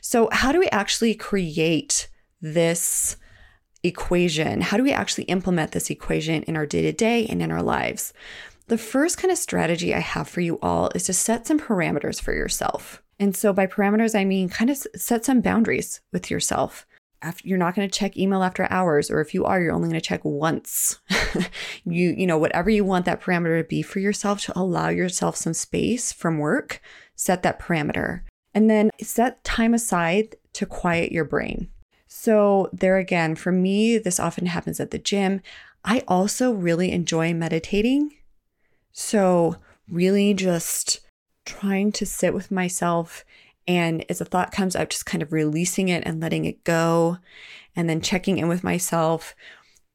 So, 0.00 0.28
how 0.32 0.52
do 0.52 0.58
we 0.58 0.68
actually 0.68 1.14
create 1.14 2.08
this 2.40 3.16
equation? 3.82 4.62
How 4.62 4.76
do 4.76 4.82
we 4.82 4.92
actually 4.92 5.24
implement 5.24 5.72
this 5.72 5.90
equation 5.90 6.42
in 6.44 6.56
our 6.56 6.66
day 6.66 6.82
to 6.82 6.92
day 6.92 7.26
and 7.26 7.42
in 7.42 7.52
our 7.52 7.62
lives? 7.62 8.12
The 8.68 8.78
first 8.78 9.18
kind 9.18 9.30
of 9.30 9.36
strategy 9.36 9.94
I 9.94 10.00
have 10.00 10.28
for 10.28 10.40
you 10.40 10.58
all 10.62 10.90
is 10.94 11.04
to 11.04 11.12
set 11.12 11.46
some 11.46 11.60
parameters 11.60 12.20
for 12.20 12.32
yourself. 12.32 13.02
And 13.20 13.36
so, 13.36 13.52
by 13.52 13.66
parameters, 13.66 14.18
I 14.18 14.24
mean 14.24 14.48
kind 14.48 14.70
of 14.70 14.78
set 14.96 15.24
some 15.24 15.42
boundaries 15.42 16.00
with 16.12 16.30
yourself 16.30 16.86
after, 17.24 17.48
you're 17.48 17.58
not 17.58 17.74
going 17.74 17.88
to 17.88 17.98
check 17.98 18.16
email 18.16 18.42
after 18.42 18.70
hours 18.70 19.10
or 19.10 19.20
if 19.20 19.34
you 19.34 19.44
are 19.44 19.60
you're 19.60 19.72
only 19.72 19.88
going 19.88 20.00
to 20.00 20.06
check 20.06 20.24
once. 20.24 21.00
You 21.86 22.14
you 22.16 22.26
know 22.26 22.38
whatever 22.38 22.70
you 22.70 22.84
want 22.84 23.04
that 23.04 23.20
parameter 23.20 23.60
to 23.60 23.68
be 23.68 23.82
for 23.82 23.98
yourself 23.98 24.40
to 24.42 24.58
allow 24.58 24.88
yourself 24.88 25.36
some 25.36 25.52
space 25.52 26.12
from 26.12 26.38
work 26.38 26.80
set 27.16 27.42
that 27.42 27.60
parameter. 27.60 28.22
And 28.54 28.70
then 28.70 28.90
set 29.02 29.42
time 29.44 29.74
aside 29.74 30.36
to 30.54 30.64
quiet 30.64 31.12
your 31.12 31.24
brain. 31.24 31.68
So 32.06 32.70
there 32.72 32.96
again 32.96 33.34
for 33.34 33.52
me 33.52 33.98
this 33.98 34.20
often 34.20 34.46
happens 34.46 34.80
at 34.80 34.92
the 34.92 34.98
gym. 34.98 35.42
I 35.84 36.02
also 36.08 36.52
really 36.52 36.92
enjoy 36.92 37.34
meditating. 37.34 38.14
So 38.92 39.56
really 39.90 40.32
just 40.34 41.00
trying 41.44 41.92
to 41.92 42.06
sit 42.06 42.32
with 42.32 42.50
myself 42.50 43.24
and 43.66 44.04
as 44.08 44.20
a 44.20 44.24
thought 44.24 44.52
comes 44.52 44.76
up, 44.76 44.90
just 44.90 45.06
kind 45.06 45.22
of 45.22 45.32
releasing 45.32 45.88
it 45.88 46.02
and 46.06 46.20
letting 46.20 46.44
it 46.44 46.64
go, 46.64 47.18
and 47.76 47.88
then 47.88 48.00
checking 48.00 48.38
in 48.38 48.48
with 48.48 48.64
myself. 48.64 49.34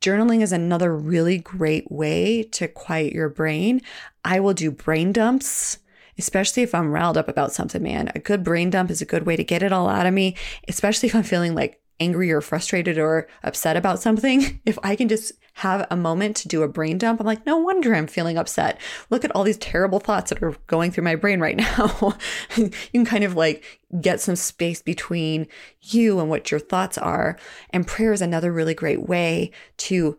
Journaling 0.02 0.42
is 0.42 0.52
another 0.52 0.96
really 0.96 1.38
great 1.38 1.92
way 1.92 2.44
to 2.44 2.68
quiet 2.68 3.14
your 3.14 3.30
brain. 3.30 3.82
I 4.24 4.40
will 4.40 4.54
do 4.54 4.72
brain 4.72 5.12
dumps, 5.12 5.80
especially 6.18 6.64
if 6.64 6.74
I'm 6.74 6.92
riled 6.92 7.18
up 7.18 7.28
about 7.28 7.52
something, 7.52 7.84
man. 7.84 8.12
A 8.16 8.20
good 8.20 8.44
brain 8.44 8.70
dump 8.70 8.92
is 8.92 9.02
a 9.02 9.06
good 9.06 9.26
way 9.26 9.36
to 9.36 9.44
get 9.44 9.62
it 9.62 9.74
all 9.74 9.90
out 9.90 10.06
of 10.06 10.14
me, 10.14 10.36
especially 10.68 11.10
if 11.10 11.16
I'm 11.16 11.24
feeling 11.24 11.54
like 11.54 11.82
angry 12.00 12.32
or 12.32 12.42
frustrated 12.42 12.98
or 12.98 13.28
upset 13.44 13.76
about 13.76 14.00
something, 14.00 14.62
if 14.66 14.80
I 14.84 14.96
can 14.96 15.10
just 15.10 15.34
have 15.60 15.86
a 15.92 15.98
moment 15.98 16.38
to 16.38 16.48
do 16.48 16.64
a 16.64 16.70
brain 16.70 16.98
dump, 16.98 17.20
I'm 17.20 17.26
like, 17.26 17.46
no 17.46 17.58
wonder 17.58 17.94
I'm 17.94 18.08
feeling 18.08 18.38
upset. 18.38 18.80
Look 19.10 19.26
at 19.26 19.32
all 19.36 19.44
these 19.44 19.58
terrible 19.58 20.00
thoughts 20.00 20.30
that 20.30 20.42
are 20.42 20.56
going 20.68 20.90
through 20.90 21.04
my 21.04 21.16
brain 21.16 21.42
right 21.42 21.58
now. 21.78 22.18
you 22.56 22.72
can 22.94 23.06
kind 23.06 23.26
of 23.26 23.36
like 23.36 23.82
get 24.00 24.22
some 24.22 24.38
space 24.38 24.82
between 24.82 25.48
you 25.82 26.22
and 26.22 26.30
what 26.30 26.50
your 26.50 26.62
thoughts 26.62 26.98
are. 26.98 27.38
And 27.72 27.86
prayer 27.86 28.14
is 28.14 28.22
another 28.22 28.54
really 28.54 28.74
great 28.74 29.10
way 29.10 29.52
to 29.78 30.18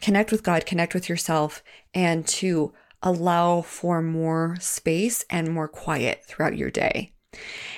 connect 0.00 0.30
with 0.30 0.44
God, 0.44 0.66
connect 0.66 0.94
with 0.94 1.08
yourself, 1.08 1.64
and 1.92 2.24
to 2.28 2.72
allow 3.02 3.62
for 3.62 4.00
more 4.00 4.56
space 4.60 5.24
and 5.28 5.52
more 5.52 5.68
quiet 5.68 6.24
throughout 6.24 6.56
your 6.56 6.70
day. 6.70 7.12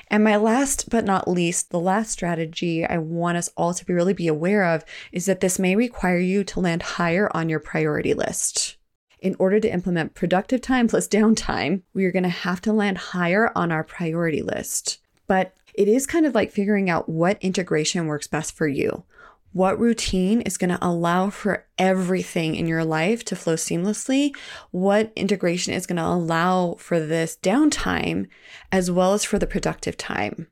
And 0.09 0.25
my 0.25 0.37
last 0.37 0.89
but 0.91 1.05
not 1.05 1.29
least, 1.29 1.71
the 1.71 1.81
last 1.81 2.11
strategy 2.11 2.85
I 2.85 2.99
want 2.99 3.39
us 3.39 3.51
all 3.57 3.75
to 3.75 3.85
be 3.85 3.93
really 3.93 4.15
be 4.15 4.29
aware 4.29 4.65
of 4.65 4.85
is 5.13 5.27
that 5.27 5.41
this 5.41 5.59
may 5.59 5.77
require 5.77 6.19
you 6.19 6.45
to 6.45 6.61
land 6.61 6.83
higher 6.83 7.31
on 7.35 7.49
your 7.49 7.61
priority 7.61 8.15
list. 8.15 8.77
In 9.21 9.35
order 9.39 9.59
to 9.61 9.73
implement 9.73 10.15
productive 10.15 10.61
time 10.61 10.89
plus 10.89 11.09
downtime, 11.09 11.83
we 11.93 12.05
are 12.05 12.13
going 12.13 12.23
to 12.23 12.29
have 12.29 12.61
to 12.63 12.73
land 12.73 12.99
higher 12.99 13.53
on 13.55 13.71
our 13.73 13.85
priority 13.85 14.43
list. 14.43 14.99
But 15.27 15.55
it 15.75 15.89
is 15.89 16.07
kind 16.07 16.27
of 16.27 16.35
like 16.35 16.51
figuring 16.51 16.91
out 16.91 17.09
what 17.09 17.39
integration 17.41 18.07
works 18.07 18.27
best 18.27 18.57
for 18.57 18.67
you. 18.67 19.05
What 19.53 19.79
routine 19.79 20.41
is 20.43 20.59
going 20.59 20.71
to 20.71 20.87
allow 20.87 21.31
for 21.31 21.67
everything 21.79 22.55
in 22.55 22.67
your 22.67 22.85
life 22.85 23.25
to 23.27 23.37
flow 23.37 23.55
seamlessly? 23.55 24.35
What 24.71 25.13
integration 25.17 25.73
is 25.73 25.87
going 25.87 25.97
to 25.97 26.05
allow 26.05 26.75
for 26.75 27.01
this 27.01 27.39
downtime 27.43 28.29
as 28.71 28.91
well 28.91 29.15
as 29.15 29.25
for 29.25 29.39
the 29.39 29.47
productive 29.47 29.97
time? 29.97 30.49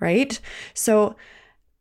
Right? 0.00 0.40
So, 0.74 1.16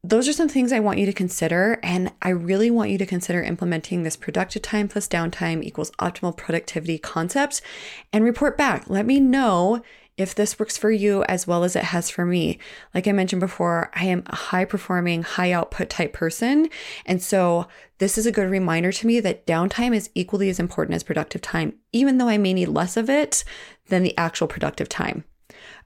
those 0.06 0.28
are 0.28 0.34
some 0.34 0.50
things 0.50 0.74
I 0.74 0.82
want 0.82 1.00
you 1.00 1.06
to 1.06 1.14
consider. 1.14 1.80
And 1.82 2.12
I 2.22 2.30
really 2.30 2.70
want 2.70 2.90
you 2.90 2.98
to 2.98 3.06
consider 3.06 3.42
implementing 3.42 4.04
this 4.04 4.18
productive 4.18 4.62
time 4.62 4.90
plus 4.90 5.08
downtime 5.08 5.64
equals 5.64 5.92
optimal 5.92 6.36
productivity 6.36 6.98
concept 6.98 7.62
and 8.12 8.26
report 8.26 8.58
back. 8.58 8.90
Let 8.90 9.06
me 9.06 9.22
know 9.22 9.82
if 10.18 10.36
this 10.36 10.60
works 10.60 10.78
for 10.78 10.92
you 10.92 11.24
as 11.24 11.48
well 11.48 11.64
as 11.64 11.76
it 11.76 11.84
has 11.84 12.10
for 12.10 12.26
me. 12.26 12.60
Like 12.94 13.08
I 13.08 13.12
mentioned 13.12 13.40
before, 13.40 13.90
I 13.94 14.06
am 14.06 14.24
a 14.28 14.36
high 14.36 14.66
performing, 14.66 15.24
high 15.24 15.52
output 15.52 15.90
type 15.90 16.14
person. 16.14 16.70
And 17.06 17.22
so 17.22 17.68
this 17.98 18.18
is 18.18 18.26
a 18.26 18.32
good 18.32 18.50
reminder 18.50 18.92
to 18.92 19.08
me 19.08 19.20
that 19.22 19.48
downtime 19.48 19.96
is 19.96 20.10
equally 20.14 20.50
as 20.50 20.60
important 20.60 20.96
as 20.96 21.04
productive 21.04 21.42
time, 21.42 21.74
even 21.92 22.18
though 22.18 22.28
I 22.28 22.38
may 22.38 22.54
need 22.54 22.68
less 22.68 22.98
of 22.98 23.10
it 23.10 23.44
than 23.88 24.04
the 24.04 24.18
actual 24.18 24.48
productive 24.48 24.90
time. 24.90 25.24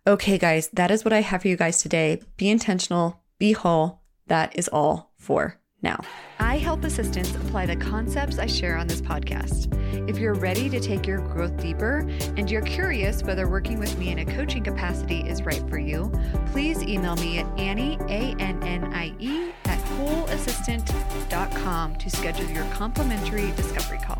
Okay, 0.06 0.38
guys, 0.38 0.70
that 0.74 0.92
is 0.92 1.04
what 1.04 1.14
I 1.14 1.22
have 1.22 1.42
for 1.42 1.48
you 1.48 1.58
guys 1.58 1.82
today. 1.82 2.22
Be 2.38 2.50
intentional, 2.50 3.22
be 3.40 3.52
whole. 3.54 4.02
That 4.28 4.58
is 4.58 4.68
all 4.68 5.14
for 5.18 5.60
now. 5.82 6.00
I 6.40 6.58
help 6.58 6.84
assistants 6.84 7.36
apply 7.36 7.68
the 7.68 7.76
concepts 7.76 8.40
I 8.40 8.46
share 8.46 8.78
on 8.78 8.88
this 8.88 9.02
podcast. 9.02 9.74
If 10.10 10.18
you're 10.18 10.36
ready 10.36 10.70
to 10.70 10.80
take 10.80 11.08
your 11.08 11.20
growth 11.20 11.58
deeper 11.58 12.08
and 12.38 12.50
you're 12.50 12.62
curious 12.62 13.24
whether 13.24 13.48
working 13.48 13.80
with 13.80 13.98
me 13.98 14.12
in 14.12 14.20
a 14.20 14.26
coaching 14.26 14.64
capacity 14.64 15.22
is 15.22 15.44
right 15.44 15.68
for 15.70 15.80
you, 15.80 16.12
please 16.52 16.84
email 16.84 17.16
me 17.18 17.40
at 17.40 17.60
Annie, 17.60 17.98
A 18.10 18.36
N 18.40 18.62
N 18.64 18.94
I 18.94 19.14
E, 19.20 19.52
at 19.66 19.80
wholeassistant.com 19.98 21.96
to 21.96 22.10
schedule 22.10 22.50
your 22.50 22.66
complimentary 22.72 23.52
discovery 23.52 24.00
call. 24.00 24.18